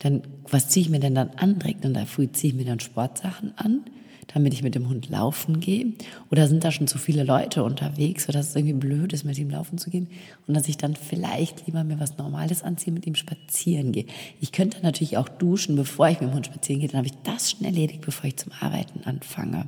dann 0.00 0.22
was 0.50 0.68
ziehe 0.68 0.84
ich 0.84 0.90
mir 0.90 1.00
denn 1.00 1.14
dann 1.14 1.30
an? 1.30 1.58
Direkt 1.58 1.84
in 1.84 1.94
der 1.94 2.06
Früh 2.06 2.28
ziehe 2.30 2.52
ich 2.52 2.58
mir 2.58 2.66
dann 2.66 2.80
Sportsachen 2.80 3.52
an 3.56 3.84
damit 4.32 4.52
ich 4.54 4.62
mit 4.62 4.74
dem 4.74 4.88
Hund 4.88 5.08
laufen 5.08 5.58
gehe? 5.58 5.92
Oder 6.30 6.46
sind 6.46 6.62
da 6.62 6.70
schon 6.70 6.86
zu 6.86 6.98
viele 6.98 7.24
Leute 7.24 7.64
unterwegs, 7.64 8.24
sodass 8.24 8.50
es 8.50 8.56
irgendwie 8.56 8.74
blöd 8.74 9.12
ist, 9.12 9.24
mit 9.24 9.38
ihm 9.38 9.50
laufen 9.50 9.78
zu 9.78 9.90
gehen? 9.90 10.08
Und 10.46 10.54
dass 10.54 10.68
ich 10.68 10.76
dann 10.76 10.96
vielleicht 10.96 11.66
lieber 11.66 11.82
mir 11.82 11.98
was 11.98 12.18
Normales 12.18 12.62
anziehe, 12.62 12.92
mit 12.92 13.06
ihm 13.06 13.14
spazieren 13.14 13.92
gehe. 13.92 14.06
Ich 14.40 14.52
könnte 14.52 14.82
natürlich 14.82 15.16
auch 15.16 15.28
duschen, 15.28 15.76
bevor 15.76 16.08
ich 16.08 16.20
mit 16.20 16.30
dem 16.30 16.34
Hund 16.34 16.46
spazieren 16.46 16.80
gehe. 16.80 16.88
Dann 16.88 16.98
habe 16.98 17.08
ich 17.08 17.22
das 17.24 17.50
schnell 17.50 17.72
erledigt, 17.72 18.02
bevor 18.02 18.26
ich 18.26 18.36
zum 18.36 18.52
Arbeiten 18.60 19.00
anfange. 19.04 19.66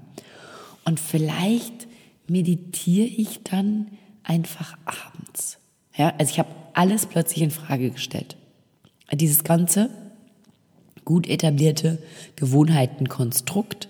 Und 0.85 1.01
vielleicht 1.01 1.88
meditiere 2.29 3.07
ich 3.07 3.42
dann 3.42 3.88
einfach 4.23 4.77
abends. 4.85 5.59
Ja, 5.96 6.14
also 6.18 6.31
ich 6.31 6.38
habe 6.38 6.51
alles 6.75 7.07
plötzlich 7.07 7.42
in 7.42 7.51
Frage 7.51 7.90
gestellt. 7.90 8.37
Dieses 9.12 9.42
ganze 9.42 9.90
gut 11.05 11.29
etablierte 11.29 11.99
Gewohnheitenkonstrukt 12.37 13.88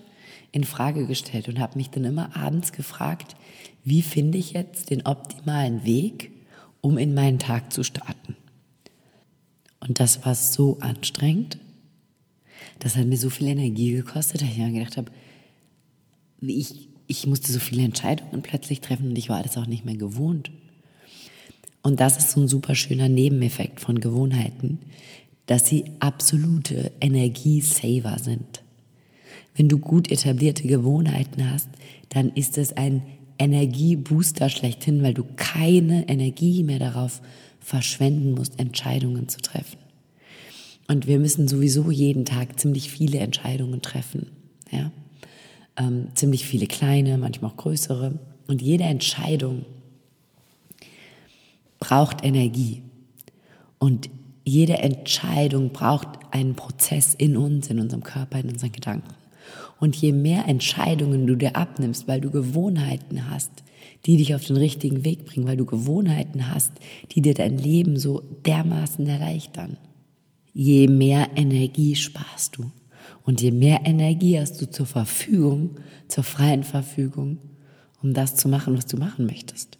in 0.51 0.63
Frage 0.63 1.07
gestellt 1.07 1.47
und 1.47 1.59
habe 1.59 1.77
mich 1.77 1.89
dann 1.89 2.03
immer 2.03 2.35
abends 2.35 2.71
gefragt, 2.71 3.35
wie 3.83 4.01
finde 4.01 4.37
ich 4.37 4.53
jetzt 4.53 4.89
den 4.89 5.05
optimalen 5.05 5.85
Weg, 5.85 6.31
um 6.81 6.97
in 6.97 7.13
meinen 7.13 7.39
Tag 7.39 7.71
zu 7.71 7.83
starten. 7.83 8.35
Und 9.79 9.99
das 9.99 10.25
war 10.25 10.35
so 10.35 10.77
anstrengend. 10.79 11.57
Das 12.79 12.95
hat 12.95 13.05
mir 13.05 13.17
so 13.17 13.29
viel 13.29 13.47
Energie 13.47 13.93
gekostet, 13.93 14.41
dass 14.41 14.49
ich 14.49 14.57
mir 14.57 14.71
gedacht 14.71 14.97
habe, 14.97 15.11
ich, 16.41 16.89
ich 17.07 17.27
musste 17.27 17.51
so 17.51 17.59
viele 17.59 17.83
Entscheidungen 17.83 18.41
plötzlich 18.41 18.81
treffen 18.81 19.09
und 19.09 19.17
ich 19.17 19.29
war 19.29 19.43
das 19.43 19.57
auch 19.57 19.67
nicht 19.67 19.85
mehr 19.85 19.97
gewohnt. 19.97 20.51
Und 21.83 21.99
das 21.99 22.17
ist 22.17 22.31
so 22.31 22.41
ein 22.41 22.47
super 22.47 22.75
schöner 22.75 23.09
Nebeneffekt 23.09 23.79
von 23.79 23.99
Gewohnheiten, 23.99 24.79
dass 25.47 25.67
sie 25.67 25.85
absolute 25.99 26.91
Energiesaver 27.01 28.19
sind. 28.19 28.63
Wenn 29.55 29.67
du 29.67 29.77
gut 29.77 30.11
etablierte 30.11 30.67
Gewohnheiten 30.67 31.51
hast, 31.51 31.69
dann 32.09 32.29
ist 32.29 32.57
es 32.57 32.73
ein 32.73 33.03
Energiebooster 33.37 34.49
schlechthin, 34.49 35.01
weil 35.03 35.13
du 35.13 35.23
keine 35.35 36.07
Energie 36.07 36.63
mehr 36.63 36.79
darauf 36.79 37.21
verschwenden 37.59 38.33
musst, 38.33 38.59
Entscheidungen 38.59 39.29
zu 39.29 39.39
treffen. 39.41 39.77
Und 40.87 41.07
wir 41.07 41.19
müssen 41.19 41.47
sowieso 41.47 41.89
jeden 41.89 42.25
Tag 42.25 42.59
ziemlich 42.59 42.91
viele 42.91 43.19
Entscheidungen 43.19 43.81
treffen. 43.81 44.27
Ja? 44.71 44.91
Ähm, 45.77 46.07
ziemlich 46.15 46.45
viele 46.45 46.67
kleine, 46.67 47.17
manchmal 47.17 47.51
auch 47.51 47.57
größere. 47.57 48.19
Und 48.47 48.61
jede 48.61 48.83
Entscheidung 48.83 49.65
braucht 51.79 52.23
Energie. 52.23 52.81
Und 53.79 54.09
jede 54.43 54.79
Entscheidung 54.79 55.69
braucht 55.71 56.07
einen 56.31 56.55
Prozess 56.55 57.13
in 57.13 57.37
uns, 57.37 57.69
in 57.69 57.79
unserem 57.79 58.03
Körper, 58.03 58.39
in 58.39 58.49
unseren 58.49 58.71
Gedanken. 58.71 59.20
Und 59.81 59.95
je 59.95 60.11
mehr 60.11 60.47
Entscheidungen 60.47 61.25
du 61.25 61.35
dir 61.35 61.55
abnimmst, 61.55 62.07
weil 62.07 62.21
du 62.21 62.29
Gewohnheiten 62.29 63.31
hast, 63.31 63.49
die 64.05 64.15
dich 64.15 64.35
auf 64.35 64.45
den 64.45 64.57
richtigen 64.57 65.03
Weg 65.03 65.25
bringen, 65.25 65.47
weil 65.47 65.57
du 65.57 65.65
Gewohnheiten 65.65 66.53
hast, 66.53 66.71
die 67.11 67.21
dir 67.23 67.33
dein 67.33 67.57
Leben 67.57 67.97
so 67.97 68.21
dermaßen 68.45 69.07
erleichtern, 69.07 69.77
je 70.53 70.87
mehr 70.87 71.29
Energie 71.35 71.95
sparst 71.95 72.57
du. 72.57 72.71
Und 73.23 73.41
je 73.41 73.49
mehr 73.49 73.81
Energie 73.83 74.39
hast 74.39 74.61
du 74.61 74.69
zur 74.69 74.85
Verfügung, 74.85 75.71
zur 76.07 76.23
freien 76.23 76.63
Verfügung, 76.63 77.39
um 78.03 78.13
das 78.13 78.35
zu 78.35 78.49
machen, 78.49 78.77
was 78.77 78.85
du 78.85 78.97
machen 78.97 79.25
möchtest. 79.25 79.79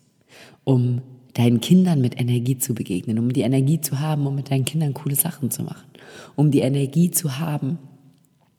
Um 0.64 1.04
deinen 1.36 1.62
Kindern 1.62 2.02
mit 2.02 2.20
Energie 2.20 2.58
zu 2.58 2.74
begegnen, 2.74 3.20
um 3.20 3.32
die 3.32 3.42
Energie 3.42 3.80
zu 3.82 4.00
haben, 4.00 4.26
um 4.26 4.34
mit 4.34 4.50
deinen 4.50 4.66
Kindern 4.66 4.96
coole 4.96 5.16
Sachen 5.16 5.52
zu 5.52 5.62
machen, 5.62 5.92
um 6.36 6.50
die 6.50 6.62
Energie 6.62 7.12
zu 7.12 7.38
haben, 7.38 7.78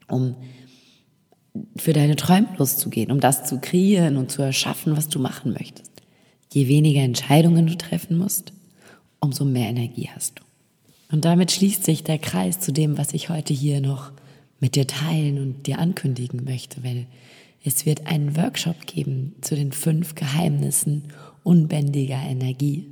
um 0.08 0.36
für 1.76 1.92
deine 1.92 2.16
Träume 2.16 2.48
loszugehen, 2.56 3.10
um 3.10 3.20
das 3.20 3.44
zu 3.44 3.60
kreieren 3.60 4.16
und 4.16 4.30
zu 4.30 4.42
erschaffen, 4.42 4.96
was 4.96 5.08
du 5.08 5.18
machen 5.18 5.52
möchtest. 5.52 5.92
Je 6.52 6.68
weniger 6.68 7.02
Entscheidungen 7.02 7.66
du 7.66 7.76
treffen 7.76 8.16
musst, 8.16 8.52
umso 9.20 9.44
mehr 9.44 9.68
Energie 9.68 10.08
hast 10.14 10.38
du. 10.38 10.42
Und 11.12 11.24
damit 11.24 11.52
schließt 11.52 11.84
sich 11.84 12.04
der 12.04 12.18
Kreis 12.18 12.60
zu 12.60 12.72
dem, 12.72 12.96
was 12.96 13.12
ich 13.12 13.28
heute 13.28 13.52
hier 13.52 13.80
noch 13.80 14.12
mit 14.60 14.76
dir 14.76 14.86
teilen 14.86 15.38
und 15.38 15.66
dir 15.66 15.78
ankündigen 15.78 16.44
möchte, 16.44 16.82
weil 16.84 17.06
es 17.64 17.84
wird 17.84 18.06
einen 18.06 18.36
Workshop 18.36 18.86
geben 18.86 19.34
zu 19.40 19.54
den 19.54 19.72
fünf 19.72 20.14
Geheimnissen 20.14 21.04
unbändiger 21.42 22.20
Energie. 22.20 22.86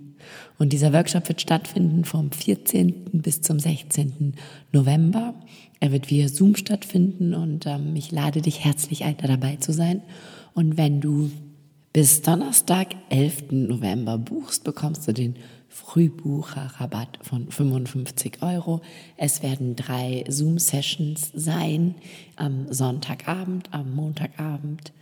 Und 0.58 0.72
dieser 0.72 0.92
Workshop 0.92 1.28
wird 1.28 1.40
stattfinden 1.40 2.04
vom 2.04 2.30
14. 2.32 3.10
bis 3.12 3.40
zum 3.40 3.58
16. 3.58 4.34
November. 4.72 5.34
Er 5.80 5.92
wird 5.92 6.10
via 6.10 6.28
Zoom 6.28 6.56
stattfinden 6.56 7.34
und 7.34 7.66
ähm, 7.66 7.96
ich 7.96 8.12
lade 8.12 8.42
dich 8.42 8.64
herzlich 8.64 9.04
ein, 9.04 9.16
da 9.16 9.26
dabei 9.26 9.56
zu 9.56 9.72
sein. 9.72 10.02
Und 10.54 10.76
wenn 10.76 11.00
du 11.00 11.30
bis 11.92 12.22
Donnerstag, 12.22 12.88
11. 13.08 13.50
November 13.50 14.18
buchst, 14.18 14.64
bekommst 14.64 15.08
du 15.08 15.12
den 15.12 15.36
Frühbucherrabatt 15.68 17.18
von 17.22 17.50
55 17.50 18.42
Euro. 18.42 18.80
Es 19.16 19.42
werden 19.42 19.76
drei 19.76 20.24
Zoom-Sessions 20.28 21.30
sein 21.34 21.94
am 22.36 22.72
Sonntagabend, 22.72 23.72
am 23.72 23.94
Montagabend 23.94 24.92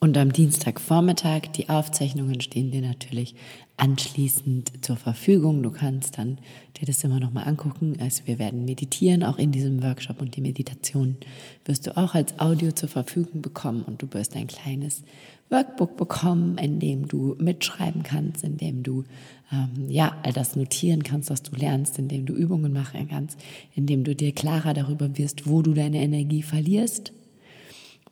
und 0.00 0.18
am 0.18 0.32
Dienstagvormittag. 0.32 1.52
Die 1.56 1.68
Aufzeichnungen 1.68 2.40
stehen 2.40 2.72
dir 2.72 2.82
natürlich 2.82 3.36
anschließend 3.80 4.84
zur 4.84 4.96
Verfügung. 4.96 5.62
Du 5.62 5.70
kannst 5.70 6.18
dann 6.18 6.38
dir 6.76 6.86
das 6.86 7.02
immer 7.02 7.18
noch 7.18 7.32
mal 7.32 7.44
angucken. 7.44 7.96
Also 7.98 8.26
wir 8.26 8.38
werden 8.38 8.66
meditieren, 8.66 9.24
auch 9.24 9.38
in 9.38 9.52
diesem 9.52 9.82
Workshop 9.82 10.20
und 10.20 10.36
die 10.36 10.42
Meditation 10.42 11.16
wirst 11.64 11.86
du 11.86 11.96
auch 11.96 12.14
als 12.14 12.38
Audio 12.38 12.72
zur 12.72 12.90
Verfügung 12.90 13.40
bekommen 13.40 13.82
und 13.82 14.02
du 14.02 14.12
wirst 14.12 14.36
ein 14.36 14.48
kleines 14.48 15.02
Workbook 15.48 15.96
bekommen, 15.96 16.58
in 16.58 16.78
dem 16.78 17.08
du 17.08 17.36
mitschreiben 17.38 18.02
kannst, 18.02 18.44
in 18.44 18.58
dem 18.58 18.82
du 18.82 19.04
ähm, 19.50 19.88
ja 19.88 20.14
all 20.22 20.32
das 20.32 20.56
notieren 20.56 21.02
kannst, 21.02 21.30
was 21.30 21.42
du 21.42 21.56
lernst, 21.56 21.98
in 21.98 22.08
dem 22.08 22.26
du 22.26 22.34
Übungen 22.34 22.72
machen 22.72 23.08
kannst, 23.08 23.40
in 23.74 23.86
dem 23.86 24.04
du 24.04 24.14
dir 24.14 24.32
klarer 24.32 24.74
darüber 24.74 25.16
wirst, 25.16 25.48
wo 25.48 25.62
du 25.62 25.72
deine 25.72 26.02
Energie 26.02 26.42
verlierst, 26.42 27.12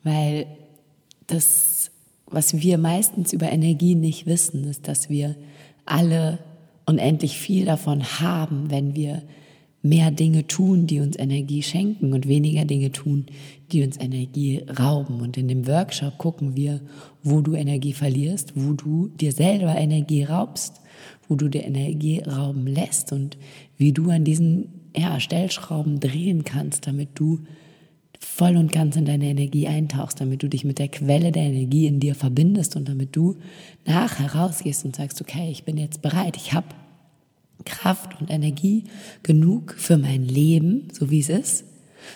weil 0.03 0.47
das, 1.27 1.91
was 2.25 2.59
wir 2.59 2.79
meistens 2.79 3.33
über 3.33 3.51
Energie 3.51 3.93
nicht 3.93 4.25
wissen, 4.25 4.63
ist, 4.65 4.87
dass 4.87 5.09
wir 5.09 5.35
alle 5.85 6.39
unendlich 6.85 7.37
viel 7.37 7.65
davon 7.65 8.03
haben, 8.03 8.69
wenn 8.71 8.95
wir 8.95 9.23
mehr 9.81 10.11
Dinge 10.11 10.45
tun, 10.45 10.87
die 10.87 10.99
uns 10.99 11.17
Energie 11.17 11.63
schenken 11.63 12.13
und 12.13 12.27
weniger 12.27 12.65
Dinge 12.65 12.91
tun, 12.91 13.27
die 13.71 13.83
uns 13.83 13.97
Energie 13.97 14.63
rauben. 14.77 15.21
Und 15.21 15.37
in 15.37 15.47
dem 15.47 15.67
Workshop 15.67 16.17
gucken 16.17 16.55
wir, 16.55 16.81
wo 17.23 17.41
du 17.41 17.53
Energie 17.53 17.93
verlierst, 17.93 18.53
wo 18.55 18.73
du 18.73 19.07
dir 19.07 19.31
selber 19.31 19.75
Energie 19.75 20.23
raubst, 20.23 20.81
wo 21.27 21.35
du 21.35 21.47
dir 21.47 21.63
Energie 21.63 22.21
rauben 22.21 22.67
lässt 22.67 23.13
und 23.13 23.37
wie 23.77 23.93
du 23.93 24.09
an 24.09 24.25
diesen 24.25 24.67
ja, 24.95 25.19
Stellschrauben 25.19 25.99
drehen 25.99 26.43
kannst, 26.43 26.87
damit 26.87 27.09
du 27.15 27.39
voll 28.19 28.57
und 28.57 28.73
ganz 28.73 28.97
in 28.97 29.05
deine 29.05 29.25
Energie 29.25 29.67
eintauchst, 29.67 30.19
damit 30.19 30.43
du 30.43 30.49
dich 30.49 30.65
mit 30.65 30.77
der 30.77 30.89
Quelle 30.89 31.31
der 31.31 31.43
Energie 31.43 31.87
in 31.87 31.99
dir 31.99 32.15
verbindest 32.15 32.75
und 32.75 32.87
damit 32.87 33.15
du 33.15 33.37
nachher 33.85 34.35
rausgehst 34.35 34.85
und 34.85 34.95
sagst, 34.95 35.21
okay, 35.21 35.49
ich 35.49 35.63
bin 35.63 35.77
jetzt 35.77 36.01
bereit, 36.01 36.35
ich 36.35 36.53
habe 36.53 36.67
Kraft 37.65 38.19
und 38.19 38.29
Energie 38.29 38.83
genug 39.23 39.75
für 39.77 39.97
mein 39.97 40.25
Leben, 40.25 40.89
so 40.91 41.09
wie 41.09 41.19
es 41.19 41.29
ist, 41.29 41.65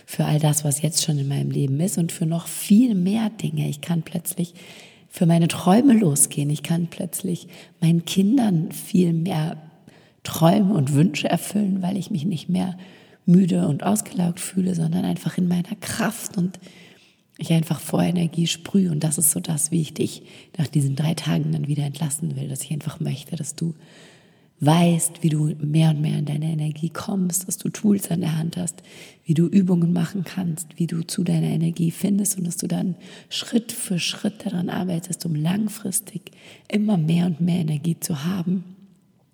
für 0.05 0.25
all 0.25 0.39
das, 0.39 0.63
was 0.63 0.81
jetzt 0.81 1.03
schon 1.03 1.17
in 1.17 1.27
meinem 1.27 1.51
Leben 1.51 1.79
ist 1.79 1.97
und 1.97 2.11
für 2.11 2.25
noch 2.25 2.47
viel 2.47 2.95
mehr 2.95 3.29
Dinge. 3.29 3.69
Ich 3.69 3.81
kann 3.81 4.03
plötzlich 4.03 4.53
für 5.09 5.25
meine 5.25 5.47
Träume 5.47 5.93
losgehen. 5.93 6.49
Ich 6.49 6.63
kann 6.63 6.87
plötzlich 6.87 7.47
meinen 7.81 8.05
Kindern 8.05 8.71
viel 8.71 9.13
mehr 9.13 9.57
Träume 10.23 10.73
und 10.73 10.93
Wünsche 10.93 11.29
erfüllen, 11.29 11.81
weil 11.81 11.97
ich 11.97 12.09
mich 12.09 12.25
nicht 12.25 12.49
mehr 12.49 12.77
müde 13.25 13.67
und 13.67 13.83
ausgelaugt 13.83 14.39
fühle, 14.39 14.75
sondern 14.75 15.05
einfach 15.05 15.37
in 15.37 15.47
meiner 15.47 15.75
Kraft 15.79 16.37
und 16.37 16.59
ich 17.37 17.51
einfach 17.51 17.79
vor 17.79 18.03
Energie 18.03 18.47
sprühe. 18.47 18.91
Und 18.91 19.03
das 19.03 19.17
ist 19.17 19.31
so 19.31 19.39
das, 19.39 19.71
wie 19.71 19.81
ich 19.81 19.93
dich 19.93 20.23
nach 20.57 20.67
diesen 20.67 20.95
drei 20.95 21.13
Tagen 21.13 21.51
dann 21.51 21.67
wieder 21.67 21.83
entlassen 21.83 22.35
will, 22.35 22.47
dass 22.47 22.63
ich 22.63 22.71
einfach 22.71 22.99
möchte, 22.99 23.35
dass 23.35 23.55
du 23.55 23.73
weißt, 24.59 25.23
wie 25.23 25.29
du 25.29 25.55
mehr 25.59 25.89
und 25.89 26.01
mehr 26.01 26.19
in 26.19 26.25
deine 26.25 26.45
Energie 26.45 26.89
kommst, 26.89 27.47
dass 27.47 27.57
du 27.57 27.69
Tools 27.69 28.11
an 28.11 28.21
der 28.21 28.37
Hand 28.37 28.55
hast, 28.55 28.81
wie 29.25 29.33
du 29.33 29.47
Übungen 29.47 29.91
machen 29.91 30.23
kannst, 30.23 30.67
wie 30.77 30.87
du 30.87 31.01
zu 31.01 31.23
deiner 31.23 31.47
Energie 31.47 31.91
findest 31.91 32.37
und 32.37 32.45
dass 32.45 32.57
du 32.57 32.67
dann 32.67 32.95
Schritt 33.29 33.71
für 33.71 33.99
Schritt 33.99 34.45
daran 34.45 34.69
arbeitest, 34.69 35.25
um 35.25 35.35
langfristig 35.35 36.31
immer 36.69 36.97
mehr 36.97 37.25
und 37.25 37.41
mehr 37.41 37.59
Energie 37.59 37.99
zu 37.99 38.23
haben 38.23 38.63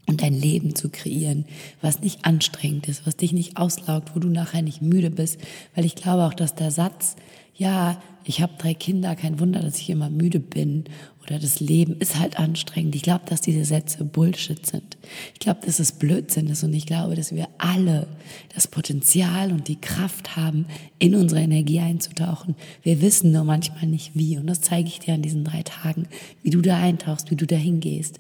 und 0.10 0.24
ein 0.24 0.34
Leben 0.34 0.76
zu 0.76 0.90
kreieren, 0.90 1.46
was 1.82 2.02
nicht 2.02 2.26
anstrengend 2.26 2.88
ist, 2.88 3.06
was 3.06 3.16
dich 3.16 3.32
nicht 3.32 3.58
auslaugt, 3.58 4.16
wo 4.16 4.20
du 4.20 4.28
nachher 4.28 4.64
nicht 4.64 4.82
müde 4.82 5.12
bist, 5.12 5.40
weil 5.76 5.86
ich 5.86 5.96
glaube 5.96 6.26
auch, 6.26 6.34
dass 6.34 6.56
der 6.56 6.72
Satz, 6.72 7.16
ja, 7.56 8.02
ich 8.26 8.42
habe 8.42 8.54
drei 8.58 8.74
Kinder, 8.74 9.16
kein 9.16 9.40
Wunder, 9.40 9.60
dass 9.60 9.78
ich 9.78 9.90
immer 9.90 10.10
müde 10.10 10.40
bin 10.40 10.86
oder 11.24 11.38
das 11.38 11.60
Leben 11.60 11.98
ist 12.00 12.18
halt 12.18 12.40
anstrengend. 12.40 12.96
Ich 12.96 13.04
glaube, 13.04 13.26
dass 13.28 13.42
diese 13.42 13.66
Sätze 13.66 14.04
Bullshit 14.04 14.66
sind. 14.66 14.98
Ich 15.34 15.40
glaube, 15.40 15.60
dass 15.66 15.80
es 15.80 15.92
Blödsinn 15.92 16.48
ist 16.48 16.64
und 16.64 16.74
ich 16.74 16.88
glaube, 16.88 17.16
dass 17.16 17.36
wir 17.36 17.48
alle 17.60 18.08
das 18.56 18.68
Potenzial 18.68 19.52
und 19.52 19.68
die 19.68 19.80
Kraft 19.80 20.36
haben, 20.36 20.66
in 20.98 21.14
unsere 21.14 21.42
Energie 21.42 21.80
einzutauchen. 21.80 22.56
Wir 22.82 23.02
wissen 23.02 23.32
nur 23.32 23.44
manchmal 23.44 23.86
nicht 23.86 24.12
wie 24.16 24.38
und 24.38 24.48
das 24.48 24.62
zeige 24.62 24.88
ich 24.88 25.00
dir 25.00 25.14
an 25.14 25.22
diesen 25.22 25.44
drei 25.44 25.62
Tagen, 25.62 26.08
wie 26.42 26.50
du 26.50 26.62
da 26.62 26.78
eintauchst, 26.78 27.30
wie 27.30 27.36
du 27.36 27.46
da 27.46 27.58
hingehst, 27.58 28.20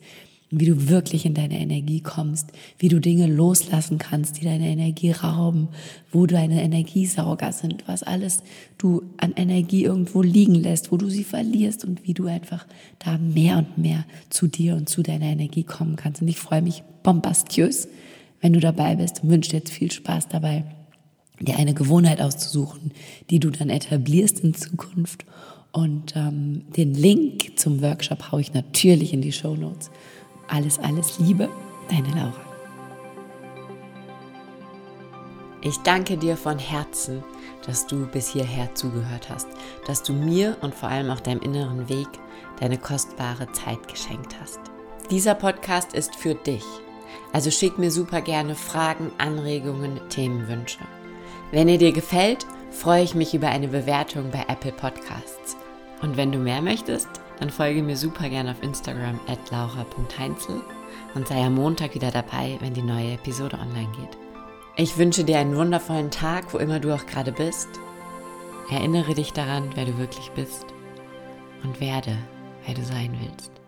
wie 0.52 0.66
du 0.66 0.90
wirklich 0.90 1.26
in 1.26 1.36
deine 1.36 1.60
Energie 1.60 2.02
kommst, 2.02 2.52
wie 2.80 2.88
du 2.88 3.00
Dinge 3.00 3.28
loslassen 3.28 4.00
kannst, 4.00 4.40
die 4.40 4.46
deine 4.46 4.68
Energie 4.68 5.12
rauben, 5.12 5.68
wo 6.12 6.26
deine 6.26 6.64
Energiesauger 6.64 7.52
sind, 7.52 7.88
was 7.88 8.02
alles 8.02 8.42
du 8.78 9.04
an 9.18 9.34
Energie 9.36 9.84
irgendwo 9.84 10.24
liegen 10.24 10.56
lässt, 10.56 10.92
wo 10.92 10.98
du 10.98 11.10
sie 11.10 11.24
verlierst 11.24 11.86
und 11.86 12.08
wie 12.08 12.16
du 12.16 12.26
einfach 12.26 12.66
da 12.98 13.18
mehr 13.20 13.60
und 13.60 13.78
mehr 13.78 14.06
zu 14.30 14.48
dir 14.48 14.76
und 14.76 14.90
zu 14.90 15.04
deiner 15.04 15.28
Energie 15.28 15.64
kommen 15.64 15.96
kannst. 15.96 16.22
Und 16.22 16.28
ich 16.28 16.40
freue 16.40 16.64
mich 16.64 16.84
bombastiös, 17.04 17.88
wenn 18.42 18.54
du 18.54 18.60
dabei 18.60 18.96
bist 18.96 19.24
und 19.24 19.30
wünsche 19.30 19.52
dir 19.52 19.58
jetzt 19.58 19.72
viel 19.72 19.92
Spaß 19.92 20.30
dabei, 20.30 20.64
dir 21.40 21.58
eine 21.58 21.76
Gewohnheit 21.76 22.22
auszusuchen, 22.22 22.92
die 23.30 23.40
du 23.40 23.52
dann 23.52 23.70
etablierst 23.70 24.40
in 24.40 24.56
Zukunft. 24.56 25.26
Und 25.72 26.16
ähm, 26.16 26.64
den 26.76 26.96
Link 26.96 27.60
zum 27.60 27.84
Workshop 27.84 28.32
haue 28.32 28.42
ich 28.42 28.54
natürlich 28.54 29.14
in 29.14 29.22
die 29.22 29.32
Show 29.32 29.56
Notes. 29.56 29.92
Alles, 30.50 30.80
alles 30.80 31.20
Liebe, 31.20 31.48
deine 31.90 32.10
Laura. 32.10 32.34
Ich 35.62 35.78
danke 35.80 36.18
dir 36.18 36.38
von 36.38 36.58
Herzen, 36.58 37.24
dass 37.66 37.86
du 37.86 38.08
bis 38.08 38.30
hierher 38.30 38.74
zugehört 38.74 39.30
hast, 39.30 39.48
dass 39.86 40.02
du 40.02 40.14
mir 40.14 40.58
und 40.62 40.74
vor 40.74 40.90
allem 40.90 41.12
auch 41.12 41.20
deinem 41.20 41.42
inneren 41.42 41.88
Weg 41.90 42.08
deine 42.60 42.78
kostbare 42.78 43.52
Zeit 43.52 43.88
geschenkt 43.88 44.36
hast. 44.42 44.60
Dieser 45.12 45.36
Podcast 45.36 45.94
ist 45.94 46.16
für 46.16 46.34
dich, 46.34 46.64
also 47.32 47.52
schick 47.52 47.78
mir 47.78 47.92
super 47.92 48.22
gerne 48.22 48.56
Fragen, 48.56 49.12
Anregungen, 49.18 50.00
Themenwünsche. 50.10 50.80
Wenn 51.52 51.68
er 51.68 51.78
dir 51.78 51.92
gefällt, 51.92 52.46
freue 52.72 53.04
ich 53.04 53.14
mich 53.14 53.34
über 53.34 53.50
eine 53.50 53.68
Bewertung 53.68 54.32
bei 54.32 54.46
Apple 54.48 54.72
Podcasts. 54.72 55.58
Und 56.02 56.16
wenn 56.16 56.32
du 56.32 56.40
mehr 56.40 56.62
möchtest, 56.62 57.10
dann 57.39 57.49
folge 57.49 57.82
mir 57.82 57.97
super 57.97 58.30
gerne 58.30 58.52
auf 58.52 58.62
Instagram 58.62 59.19
at 59.28 59.52
laura.heinzel 59.52 60.62
und 61.15 61.28
sei 61.28 61.43
am 61.43 61.56
Montag 61.56 61.95
wieder 61.95 62.12
dabei, 62.12 62.58
wenn 62.60 62.73
die 62.73 62.82
neue 62.82 63.13
Episode 63.13 63.58
online 63.58 63.91
geht. 63.97 64.17
Ich 64.75 64.97
wünsche 64.97 65.23
dir 65.23 65.39
einen 65.39 65.56
wundervollen 65.56 66.12
Tag, 66.12 66.54
wo 66.54 66.58
immer 66.58 66.80
du 66.80 66.93
auch 66.93 67.06
gerade 67.06 67.32
bist. 67.32 67.67
Erinnere 68.71 69.13
dich 69.13 69.34
daran, 69.34 69.69
wer 69.75 69.86
du 69.86 69.97
wirklich 69.97 70.32
bist 70.32 70.65
und 71.63 71.82
werde, 71.82 72.17
wer 72.65 72.75
du 72.75 72.84
sein 72.84 73.17
willst. 73.21 73.59